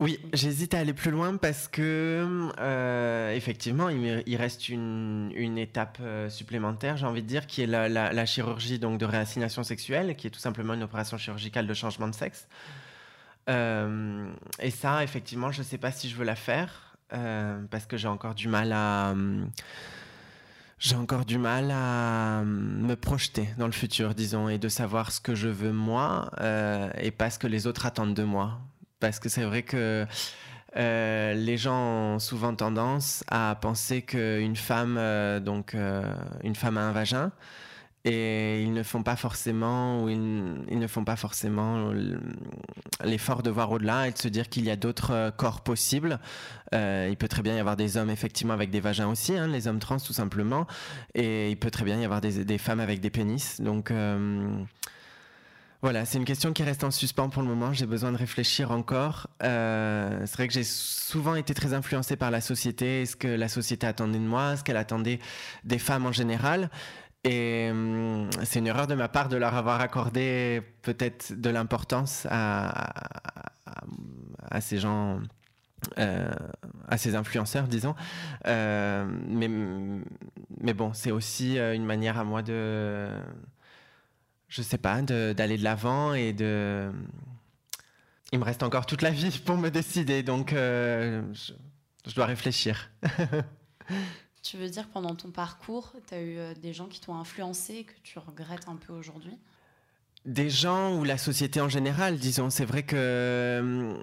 Oui, 0.01 0.17
j'hésite 0.31 0.73
à 0.75 0.79
aller 0.79 0.93
plus 0.93 1.11
loin 1.11 1.35
parce 1.35 1.67
que 1.67 2.49
euh, 2.59 3.33
effectivement, 3.35 3.89
il, 3.89 3.97
me- 3.97 4.23
il 4.29 4.35
reste 4.37 4.69
une, 4.69 5.29
une 5.35 5.57
étape 5.57 5.97
euh, 5.99 6.29
supplémentaire, 6.29 6.95
j'ai 6.95 7.05
envie 7.05 7.21
de 7.21 7.27
dire, 7.27 7.47
qui 7.47 7.61
est 7.63 7.67
la, 7.67 7.89
la- 7.89 8.13
la 8.13 8.25
chirurgie 8.25 8.79
donc 8.79 8.97
de 8.97 9.05
réassignation 9.05 9.61
sexuelle, 9.63 10.15
qui 10.15 10.27
est 10.27 10.29
tout 10.29 10.39
simplement 10.39 10.73
une 10.73 10.83
opération 10.83 11.17
chirurgicale 11.17 11.67
de 11.67 11.73
changement 11.73 12.07
de 12.07 12.15
sexe. 12.15 12.47
Euh, 13.49 14.31
et 14.59 14.71
ça, 14.71 15.03
effectivement, 15.03 15.51
je 15.51 15.59
ne 15.59 15.65
sais 15.65 15.77
pas 15.77 15.91
si 15.91 16.09
je 16.09 16.15
veux 16.15 16.25
la 16.25 16.35
faire 16.35 16.97
euh, 17.13 17.59
parce 17.71 17.85
que 17.85 17.97
j'ai 17.97 18.07
encore 18.07 18.35
du 18.35 18.47
mal 18.47 18.71
à 18.71 19.09
hum, 19.11 19.49
j'ai 20.79 20.95
encore 20.95 21.25
du 21.25 21.37
mal 21.37 21.71
à 21.71 22.41
me 22.45 22.95
projeter 22.95 23.49
dans 23.57 23.65
le 23.65 23.73
futur, 23.73 24.15
disons, 24.15 24.47
et 24.47 24.57
de 24.57 24.69
savoir 24.69 25.11
ce 25.11 25.19
que 25.19 25.35
je 25.35 25.49
veux 25.49 25.73
moi 25.73 26.31
euh, 26.39 26.89
et 26.97 27.11
pas 27.11 27.29
ce 27.29 27.37
que 27.37 27.47
les 27.47 27.67
autres 27.67 27.85
attendent 27.85 28.13
de 28.13 28.23
moi. 28.23 28.61
Parce 29.01 29.19
que 29.19 29.27
c'est 29.27 29.43
vrai 29.43 29.63
que 29.63 30.05
euh, 30.77 31.33
les 31.33 31.57
gens 31.57 32.15
ont 32.15 32.19
souvent 32.19 32.55
tendance 32.55 33.23
à 33.27 33.57
penser 33.59 34.03
qu'une 34.03 34.55
femme, 34.55 34.97
euh, 34.97 35.39
donc 35.39 35.75
euh, 35.75 36.03
une 36.43 36.55
femme 36.55 36.77
a 36.77 36.81
un 36.81 36.91
vagin, 36.91 37.31
et 38.05 38.63
ils 38.63 38.71
ne 38.71 38.83
font 38.83 39.03
pas 39.03 39.17
forcément, 39.17 40.03
ou 40.03 40.09
ils, 40.09 40.19
ne 40.19 40.87
font 40.87 41.03
pas 41.03 41.17
forcément 41.17 41.91
l'effort 43.03 43.43
de 43.43 43.49
voir 43.49 43.71
au-delà 43.71 44.07
et 44.07 44.11
de 44.11 44.17
se 44.17 44.29
dire 44.29 44.47
qu'il 44.47 44.63
y 44.63 44.71
a 44.71 44.77
d'autres 44.77 45.11
euh, 45.11 45.31
corps 45.31 45.61
possibles. 45.61 46.19
Euh, 46.73 47.07
il 47.09 47.17
peut 47.17 47.27
très 47.27 47.41
bien 47.41 47.55
y 47.55 47.59
avoir 47.59 47.75
des 47.75 47.97
hommes 47.97 48.09
effectivement 48.09 48.53
avec 48.53 48.69
des 48.69 48.79
vagins 48.79 49.07
aussi, 49.07 49.35
hein, 49.35 49.47
les 49.47 49.67
hommes 49.67 49.79
trans 49.79 49.97
tout 49.97 50.13
simplement, 50.13 50.65
et 51.13 51.49
il 51.49 51.57
peut 51.57 51.71
très 51.71 51.83
bien 51.83 51.99
y 51.99 52.05
avoir 52.05 52.21
des, 52.21 52.57
femmes 52.57 52.79
avec 52.79 53.01
des 53.01 53.09
pénis. 53.09 53.59
Donc 53.59 53.91
euh, 53.91 54.49
voilà, 55.81 56.05
c'est 56.05 56.17
une 56.17 56.25
question 56.25 56.53
qui 56.53 56.63
reste 56.63 56.85
en 56.85 56.91
suspens 56.91 57.29
pour 57.29 57.41
le 57.41 57.49
moment. 57.49 57.73
J'ai 57.73 57.85
besoin 57.85 58.13
de 58.13 58.17
réfléchir 58.17 58.71
encore. 58.71 59.27
C'est 59.41 60.33
vrai 60.33 60.47
que 60.47 60.53
j'ai 60.53 60.63
souvent 60.63 61.35
été 61.35 61.53
très 61.53 61.73
influencée 61.73 62.15
par 62.15 62.31
la 62.31 62.41
société, 62.41 63.05
ce 63.05 63.15
que 63.15 63.27
la 63.27 63.47
société 63.47 63.87
attendait 63.87 64.19
de 64.19 64.23
moi, 64.23 64.57
ce 64.57 64.63
qu'elle 64.63 64.77
attendait 64.77 65.19
des 65.63 65.79
femmes 65.79 66.05
en 66.05 66.11
général. 66.11 66.69
Et 67.23 67.69
hum, 67.71 68.29
c'est 68.43 68.59
une 68.59 68.67
erreur 68.67 68.87
de 68.87 68.95
ma 68.95 69.09
part 69.09 69.29
de 69.29 69.37
leur 69.37 69.53
avoir 69.55 69.81
accordé 69.81 70.61
peut-être 70.81 71.33
de 71.33 71.49
l'importance 71.49 72.25
à, 72.29 72.91
ces 74.61 74.77
gens, 74.79 75.19
euh, 75.97 76.31
à 76.87 76.97
ces 76.97 77.15
influenceurs, 77.15 77.67
disons. 77.67 77.95
Euh, 78.47 79.05
mais, 80.61 80.73
bon, 80.73 80.93
c'est 80.93 81.11
aussi 81.11 81.59
euh, 81.59 81.75
une 81.75 81.85
manière 81.85 82.17
à 82.17 82.23
moi 82.23 82.41
de 82.41 83.09
je 84.47 84.63
sais 84.63 84.79
pas, 84.79 85.01
d'aller 85.03 85.57
de 85.57 85.63
l'avant 85.63 86.13
et 86.15 86.33
de. 86.33 86.91
Il 88.31 88.39
me 88.39 88.43
reste 88.43 88.63
encore 88.63 88.85
toute 88.87 89.03
la 89.03 89.11
vie 89.11 89.39
pour 89.45 89.57
me 89.57 89.69
décider, 89.69 90.23
donc 90.23 90.51
je 90.53 92.15
dois 92.15 92.25
réfléchir. 92.25 92.89
Tu 94.41 94.57
veux 94.57 94.69
dire 94.69 94.87
pendant 94.87 95.15
ton 95.15 95.31
parcours, 95.31 95.93
tu 96.07 96.13
as 96.13 96.21
eu 96.21 96.37
euh, 96.37 96.53
des 96.53 96.73
gens 96.73 96.87
qui 96.87 97.01
t'ont 97.01 97.15
influencé 97.15 97.83
que 97.83 97.93
tu 98.03 98.19
regrettes 98.19 98.67
un 98.67 98.77
peu 98.77 98.93
aujourd'hui? 98.93 99.37
Des 100.25 100.49
gens 100.49 100.97
ou 100.97 101.03
la 101.03 101.17
société 101.17 101.61
en 101.61 101.69
général, 101.69 102.17
disons, 102.17 102.49
c'est 102.49 102.65
vrai 102.65 102.83
que. 102.83 103.93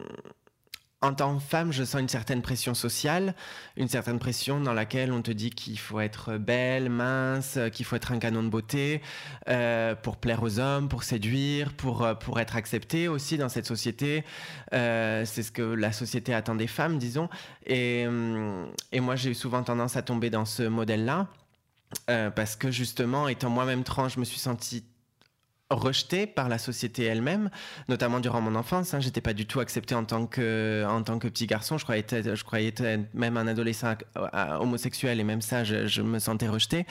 En 1.06 1.14
tant 1.14 1.36
que 1.36 1.42
femme, 1.42 1.70
je 1.72 1.84
sens 1.84 2.00
une 2.00 2.08
certaine 2.08 2.42
pression 2.42 2.74
sociale, 2.74 3.36
une 3.76 3.86
certaine 3.86 4.18
pression 4.18 4.60
dans 4.60 4.74
laquelle 4.74 5.12
on 5.12 5.22
te 5.22 5.30
dit 5.30 5.50
qu'il 5.50 5.78
faut 5.78 6.00
être 6.00 6.36
belle, 6.36 6.90
mince, 6.90 7.60
qu'il 7.72 7.86
faut 7.86 7.94
être 7.94 8.10
un 8.10 8.18
canon 8.18 8.42
de 8.42 8.48
beauté 8.48 9.00
euh, 9.48 9.94
pour 9.94 10.16
plaire 10.16 10.42
aux 10.42 10.58
hommes, 10.58 10.88
pour 10.88 11.04
séduire, 11.04 11.72
pour, 11.74 12.02
euh, 12.02 12.14
pour 12.14 12.40
être 12.40 12.56
accepté 12.56 13.06
aussi 13.06 13.38
dans 13.38 13.48
cette 13.48 13.66
société. 13.66 14.24
Euh, 14.72 15.24
c'est 15.24 15.44
ce 15.44 15.52
que 15.52 15.62
la 15.62 15.92
société 15.92 16.34
attend 16.34 16.56
des 16.56 16.66
femmes, 16.66 16.98
disons. 16.98 17.28
Et, 17.66 18.04
et 18.90 18.98
moi, 18.98 19.14
j'ai 19.14 19.30
eu 19.30 19.34
souvent 19.36 19.62
tendance 19.62 19.96
à 19.96 20.02
tomber 20.02 20.28
dans 20.28 20.44
ce 20.44 20.64
modèle-là. 20.64 21.28
parce 22.34 22.56
que 22.56 22.72
justement, 22.72 23.28
étant 23.28 23.48
moi-même 23.48 23.84
trans, 23.84 24.08
je 24.08 24.18
me 24.18 24.24
suis 24.24 24.40
sentie 24.40 24.82
rejetée 25.70 26.26
par 26.26 26.48
la 26.48 26.58
société 26.58 27.04
elle-même, 27.04 27.50
notamment 27.88 28.20
durant 28.20 28.40
mon 28.40 28.54
enfance. 28.54 28.94
Hein, 28.94 29.00
J'étais 29.00 29.20
pas 29.20 29.32
du 29.32 29.46
tout 29.46 29.60
accepté 29.60 29.94
en 29.94 30.04
tant 30.04 30.26
que 30.26 30.84
en 30.88 31.02
tant 31.02 31.18
que 31.18 31.28
petit 31.28 31.46
garçon. 31.46 31.78
Je 31.78 31.84
croyais 31.84 32.00
être, 32.08 32.34
je 32.34 32.44
croyais 32.44 32.68
être 32.68 32.84
même 33.14 33.36
un 33.36 33.46
adolescent 33.46 33.94
homosexuel 34.60 35.20
et 35.20 35.24
même 35.24 35.40
ça, 35.40 35.64
je, 35.64 36.02
me 36.02 36.18
sentais 36.18 36.48
rejetée. 36.48 36.86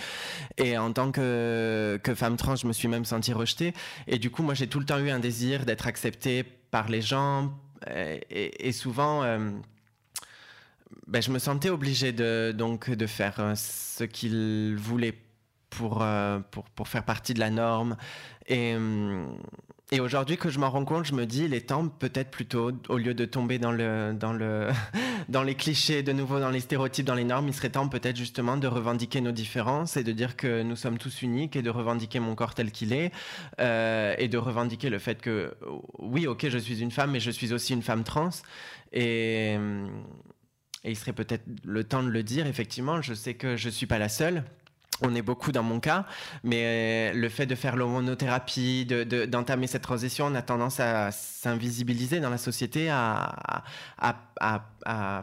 Et 0.57 0.77
en 0.77 0.91
tant 0.91 1.11
que 1.11 1.99
femme 2.15 2.38
trans, 2.38 2.55
je 2.55 2.67
me 2.67 2.73
suis 2.73 2.88
même 2.88 3.05
sentie 3.05 3.33
rejetée. 3.33 3.73
Et 4.07 4.19
du 4.19 4.29
coup, 4.29 4.43
moi, 4.43 4.53
j'ai 4.53 4.67
tout 4.67 4.79
le 4.79 4.85
temps 4.85 4.99
eu 4.99 5.09
un 5.09 5.19
désir 5.19 5.65
d'être 5.65 5.88
acceptée 5.88 6.43
par 6.43 6.89
les 6.89 7.01
gens. 7.01 7.53
Et, 7.89 8.67
et 8.67 8.71
souvent. 8.71 9.23
Euh, 9.23 9.51
ben, 11.07 11.21
je 11.21 11.31
me 11.31 11.39
sentais 11.39 11.69
obligée 11.69 12.11
de, 12.11 12.53
donc, 12.55 12.89
de 12.89 13.05
faire 13.05 13.35
euh, 13.39 13.53
ce 13.55 14.03
qu'ils 14.03 14.75
voulaient 14.75 15.15
pour, 15.77 16.01
euh, 16.01 16.39
pour, 16.51 16.63
pour, 16.63 16.88
faire 16.88 17.03
partie 17.03 17.33
de 17.33 17.39
la 17.39 17.49
norme. 17.49 17.97
Et, 18.47 18.75
euh, 18.75 19.25
et 19.91 19.99
aujourd'hui 19.99 20.38
que 20.38 20.49
je 20.49 20.57
m'en 20.57 20.69
rends 20.69 20.85
compte, 20.85 21.05
je 21.05 21.13
me 21.13 21.25
dis, 21.25 21.43
il 21.45 21.53
est 21.53 21.67
temps 21.69 21.88
peut-être 21.88 22.31
plutôt, 22.31 22.71
au 22.89 22.97
lieu 22.97 23.13
de 23.13 23.25
tomber 23.25 23.59
dans, 23.59 23.71
le, 23.71 24.13
dans, 24.13 24.33
le, 24.33 24.69
dans 25.29 25.43
les 25.43 25.55
clichés, 25.55 26.01
de 26.01 26.11
nouveau 26.11 26.39
dans 26.39 26.49
les 26.49 26.59
stéréotypes, 26.59 27.05
dans 27.05 27.15
les 27.15 27.23
normes, 27.23 27.47
il 27.47 27.53
serait 27.53 27.69
temps 27.69 27.88
peut-être 27.88 28.17
justement 28.17 28.57
de 28.57 28.67
revendiquer 28.67 29.21
nos 29.21 29.31
différences 29.31 29.97
et 29.97 30.03
de 30.03 30.11
dire 30.11 30.35
que 30.35 30.63
nous 30.63 30.75
sommes 30.75 30.97
tous 30.97 31.21
uniques 31.21 31.55
et 31.55 31.61
de 31.61 31.69
revendiquer 31.69 32.19
mon 32.19 32.35
corps 32.35 32.55
tel 32.55 32.71
qu'il 32.71 32.93
est 32.93 33.11
euh, 33.59 34.15
et 34.17 34.27
de 34.27 34.38
revendiquer 34.38 34.89
le 34.89 34.99
fait 34.99 35.21
que, 35.21 35.53
oui, 35.99 36.25
ok, 36.25 36.47
je 36.49 36.57
suis 36.57 36.81
une 36.81 36.91
femme, 36.91 37.11
mais 37.11 37.19
je 37.19 37.31
suis 37.31 37.53
aussi 37.53 37.73
une 37.73 37.83
femme 37.83 38.03
trans. 38.03 38.29
Et, 38.91 39.53
et 39.53 40.91
il 40.91 40.95
serait 40.95 41.13
peut-être 41.13 41.43
le 41.63 41.83
temps 41.83 42.01
de 42.01 42.09
le 42.09 42.23
dire, 42.23 42.47
effectivement, 42.47 43.01
je 43.01 43.13
sais 43.13 43.33
que 43.33 43.55
je 43.55 43.67
ne 43.67 43.71
suis 43.71 43.88
pas 43.88 43.99
la 43.99 44.09
seule 44.09 44.43
on 45.01 45.13
est 45.13 45.21
beaucoup 45.21 45.51
dans 45.51 45.63
mon 45.63 45.79
cas, 45.79 46.05
mais 46.43 47.12
le 47.13 47.29
fait 47.29 47.45
de 47.45 47.55
faire 47.55 47.75
l'hormonothérapie, 47.75 48.86
d'entamer 48.86 49.67
cette 49.67 49.81
transition, 49.81 50.27
on 50.27 50.36
a 50.36 50.41
tendance 50.41 50.79
à 50.79 51.12
s'invisibiliser 51.12 52.19
dans 52.19 52.29
la 52.29 52.38
société, 52.38 52.89
à, 52.89 53.63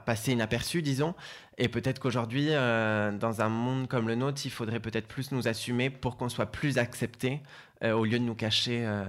passer 0.04 0.32
inaperçu, 0.32 0.82
disons. 0.82 1.14
Et 1.58 1.68
peut-être 1.68 2.00
qu'aujourd'hui, 2.00 2.48
euh, 2.50 3.12
dans 3.12 3.40
un 3.40 3.48
monde 3.48 3.86
comme 3.86 4.08
le 4.08 4.14
nôtre, 4.14 4.40
il 4.44 4.50
faudrait 4.50 4.80
peut-être 4.80 5.06
plus 5.06 5.32
nous 5.32 5.48
assumer 5.48 5.90
pour 5.90 6.16
qu'on 6.16 6.28
soit 6.28 6.46
plus 6.46 6.78
accepté, 6.78 7.40
euh, 7.84 7.92
au 7.92 8.04
lieu 8.04 8.18
de 8.18 8.24
nous 8.24 8.34
cacher 8.34 8.84
euh, 8.84 9.04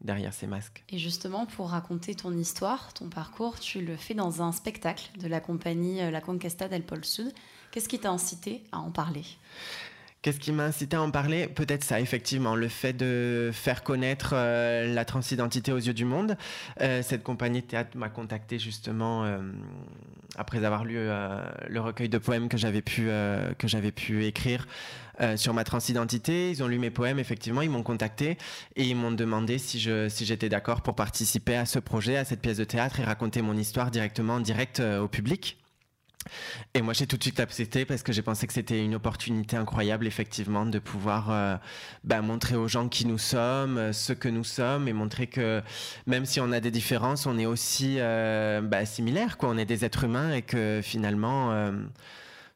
derrière 0.00 0.34
ces 0.34 0.46
masques. 0.46 0.84
Et 0.90 0.98
justement, 0.98 1.46
pour 1.46 1.70
raconter 1.70 2.14
ton 2.14 2.36
histoire, 2.36 2.92
ton 2.92 3.08
parcours, 3.08 3.58
tu 3.58 3.80
le 3.80 3.96
fais 3.96 4.14
dans 4.14 4.42
un 4.42 4.52
spectacle 4.52 5.10
de 5.18 5.26
la 5.28 5.40
compagnie 5.40 5.98
La 6.10 6.20
Conquista 6.20 6.68
del 6.68 6.82
Pol 6.82 7.04
Sud. 7.04 7.32
Qu'est-ce 7.72 7.88
qui 7.88 7.98
t'a 7.98 8.10
incité 8.10 8.62
à 8.70 8.78
en 8.78 8.90
parler? 8.90 9.24
Qu'est-ce 10.20 10.38
qui 10.38 10.52
m'a 10.52 10.66
incité 10.66 10.94
à 10.94 11.02
en 11.02 11.10
parler? 11.10 11.48
Peut-être 11.48 11.82
ça, 11.82 12.00
effectivement, 12.00 12.54
le 12.54 12.68
fait 12.68 12.92
de 12.92 13.50
faire 13.52 13.82
connaître 13.82 14.34
euh, 14.34 14.92
la 14.92 15.04
transidentité 15.06 15.72
aux 15.72 15.78
yeux 15.78 15.94
du 15.94 16.04
monde. 16.04 16.36
Euh, 16.82 17.02
cette 17.02 17.22
compagnie 17.24 17.62
de 17.62 17.66
théâtre 17.66 17.96
m'a 17.96 18.10
contacté 18.10 18.58
justement 18.58 19.24
euh, 19.24 19.40
après 20.36 20.64
avoir 20.64 20.84
lu 20.84 20.94
le 20.94 21.80
recueil 21.80 22.10
de 22.10 22.18
poèmes 22.18 22.48
que 22.48 22.58
j'avais 22.58 22.82
pu, 22.82 23.08
que 23.58 23.66
j'avais 23.66 23.90
pu 23.90 24.24
écrire 24.24 24.66
sur 25.36 25.54
ma 25.54 25.64
transidentité. 25.64 26.50
Ils 26.50 26.62
ont 26.62 26.68
lu 26.68 26.78
mes 26.78 26.90
poèmes, 26.90 27.18
effectivement, 27.18 27.62
ils 27.62 27.70
m'ont 27.70 27.82
contacté 27.82 28.38
et 28.76 28.84
ils 28.84 28.96
m'ont 28.96 29.12
demandé 29.12 29.58
si, 29.58 29.78
je, 29.80 30.08
si 30.08 30.24
j'étais 30.24 30.48
d'accord 30.48 30.82
pour 30.82 30.94
participer 30.94 31.56
à 31.56 31.66
ce 31.66 31.78
projet, 31.78 32.16
à 32.16 32.24
cette 32.24 32.40
pièce 32.40 32.56
de 32.56 32.64
théâtre 32.64 33.00
et 33.00 33.04
raconter 33.04 33.42
mon 33.42 33.56
histoire 33.56 33.90
directement 33.90 34.34
en 34.34 34.40
direct 34.40 34.80
au 34.80 35.08
public. 35.08 35.61
Et 36.74 36.82
moi, 36.82 36.94
j'ai 36.94 37.06
tout 37.06 37.16
de 37.16 37.22
suite 37.22 37.40
accepté 37.40 37.84
parce 37.84 38.02
que 38.02 38.12
j'ai 38.12 38.22
pensé 38.22 38.46
que 38.46 38.52
c'était 38.52 38.84
une 38.84 38.94
opportunité 38.94 39.56
incroyable, 39.56 40.06
effectivement, 40.06 40.66
de 40.66 40.78
pouvoir 40.78 41.30
euh, 41.30 41.56
bah, 42.04 42.22
montrer 42.22 42.56
aux 42.56 42.68
gens 42.68 42.88
qui 42.88 43.06
nous 43.06 43.18
sommes, 43.18 43.78
euh, 43.78 43.92
ce 43.92 44.12
que 44.12 44.28
nous 44.28 44.44
sommes, 44.44 44.88
et 44.88 44.92
montrer 44.92 45.26
que 45.26 45.62
même 46.06 46.24
si 46.24 46.40
on 46.40 46.52
a 46.52 46.60
des 46.60 46.70
différences, 46.70 47.26
on 47.26 47.38
est 47.38 47.46
aussi 47.46 47.96
euh, 47.98 48.60
bah, 48.62 48.86
similaires, 48.86 49.36
quoi. 49.36 49.50
On 49.50 49.58
est 49.58 49.64
des 49.64 49.84
êtres 49.84 50.04
humains 50.04 50.32
et 50.32 50.42
que 50.42 50.80
finalement, 50.82 51.72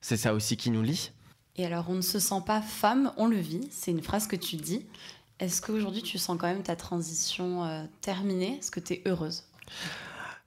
c'est 0.00 0.16
ça 0.16 0.34
aussi 0.34 0.56
qui 0.56 0.70
nous 0.70 0.82
lie. 0.82 1.10
Et 1.56 1.66
alors, 1.66 1.86
on 1.88 1.94
ne 1.94 2.02
se 2.02 2.18
sent 2.18 2.42
pas 2.46 2.60
femme, 2.60 3.12
on 3.16 3.26
le 3.26 3.36
vit. 3.36 3.68
C'est 3.70 3.90
une 3.90 4.02
phrase 4.02 4.26
que 4.26 4.36
tu 4.36 4.56
dis. 4.56 4.84
Est-ce 5.38 5.60
qu'aujourd'hui, 5.60 6.02
tu 6.02 6.18
sens 6.18 6.36
quand 6.38 6.46
même 6.46 6.62
ta 6.62 6.76
transition 6.76 7.86
terminée? 8.00 8.58
Est-ce 8.58 8.70
que 8.70 8.80
tu 8.80 8.94
es 8.94 9.02
heureuse? 9.06 9.44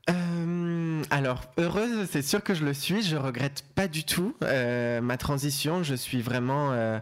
Euh, 0.09 1.03
alors, 1.09 1.43
heureuse, 1.57 2.07
c'est 2.09 2.21
sûr 2.21 2.43
que 2.43 2.53
je 2.53 2.63
le 2.63 2.73
suis. 2.73 3.01
Je 3.03 3.15
regrette 3.15 3.63
pas 3.75 3.87
du 3.87 4.03
tout 4.03 4.35
euh, 4.43 5.01
ma 5.01 5.17
transition. 5.17 5.83
Je 5.83 5.95
suis 5.95 6.21
vraiment 6.21 6.71
euh, 6.71 6.99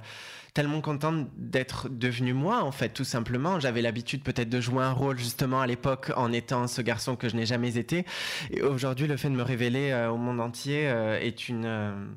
tellement 0.54 0.82
contente 0.82 1.28
d'être 1.36 1.89
devenue 1.89 2.34
moi, 2.34 2.63
en 2.63 2.72
fait, 2.72 2.89
tout 2.89 3.04
simplement. 3.04 3.60
J'avais 3.60 3.82
l'habitude 3.82 4.24
peut-être 4.24 4.50
de 4.50 4.62
jouer 4.62 4.84
un 4.84 4.91
rôle 4.91 5.17
justement 5.17 5.62
à 5.62 5.67
l'époque 5.67 6.12
en 6.15 6.32
étant 6.32 6.67
ce 6.67 6.82
garçon 6.82 7.15
que 7.15 7.30
je 7.30 7.36
n'ai 7.36 7.46
jamais 7.46 7.78
été. 7.78 8.06
Et 8.52 8.62
aujourd'hui, 8.62 9.08
le 9.08 9.17
fait 9.17 9.30
de 9.30 9.36
me 9.36 9.43
révéler 9.43 9.93
au 10.12 10.17
monde 10.17 10.41
entier 10.41 10.84
est 10.84 11.50
une 11.50 12.15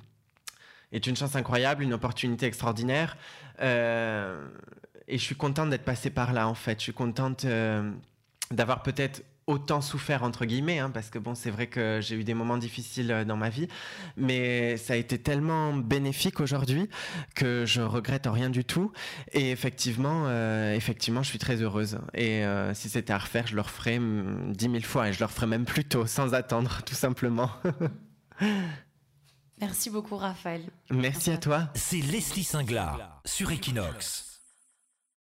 est 0.92 1.06
une 1.06 1.14
chance 1.14 1.36
incroyable, 1.36 1.84
une 1.84 1.92
opportunité 1.92 2.46
extraordinaire. 2.46 3.16
et 3.60 3.68
je 5.08 5.22
suis 5.22 5.36
contente 5.36 5.70
d'être 5.70 5.84
passée 5.84 6.10
par 6.10 6.32
là, 6.32 6.48
en 6.48 6.54
fait. 6.54 6.78
Je 6.78 6.84
suis 6.84 6.92
contente 6.92 7.46
d'avoir 8.50 8.82
peut-être 8.82 9.22
autant 9.50 9.80
souffert 9.80 10.22
entre 10.22 10.44
guillemets 10.44 10.78
hein, 10.78 10.90
parce 10.90 11.10
que 11.10 11.18
bon 11.18 11.34
c'est 11.34 11.50
vrai 11.50 11.66
que 11.66 11.98
j'ai 12.00 12.14
eu 12.14 12.24
des 12.24 12.34
moments 12.34 12.56
difficiles 12.56 13.10
euh, 13.10 13.24
dans 13.24 13.36
ma 13.36 13.48
vie 13.48 13.66
mais 14.16 14.76
ça 14.76 14.92
a 14.92 14.96
été 14.96 15.18
tellement 15.18 15.74
bénéfique 15.74 16.40
aujourd'hui 16.40 16.88
que 17.34 17.64
je 17.66 17.80
regrette 17.80 18.26
rien 18.26 18.48
du 18.48 18.64
tout 18.64 18.92
et 19.32 19.50
effectivement 19.50 20.24
euh, 20.26 20.74
effectivement 20.74 21.22
je 21.24 21.28
suis 21.28 21.38
très 21.38 21.60
heureuse 21.62 21.98
et 22.14 22.44
euh, 22.44 22.72
si 22.74 22.88
c'était 22.88 23.12
à 23.12 23.18
refaire 23.18 23.48
je 23.48 23.56
le 23.56 23.60
referais 23.60 24.00
dix 24.48 24.68
mille 24.68 24.86
fois 24.86 25.08
et 25.08 25.12
je 25.12 25.18
le 25.18 25.26
referais 25.26 25.48
même 25.48 25.64
plus 25.64 25.84
tôt 25.84 26.06
sans 26.06 26.32
attendre 26.32 26.82
tout 26.86 26.94
simplement 26.94 27.50
Merci 29.60 29.90
beaucoup 29.90 30.16
Raphaël. 30.16 30.62
Merci 30.90 31.30
à 31.30 31.36
toi. 31.36 31.68
C'est 31.74 31.98
Leslie 31.98 32.44
Singlar 32.44 33.20
sur 33.26 33.50
Equinox. 33.52 34.29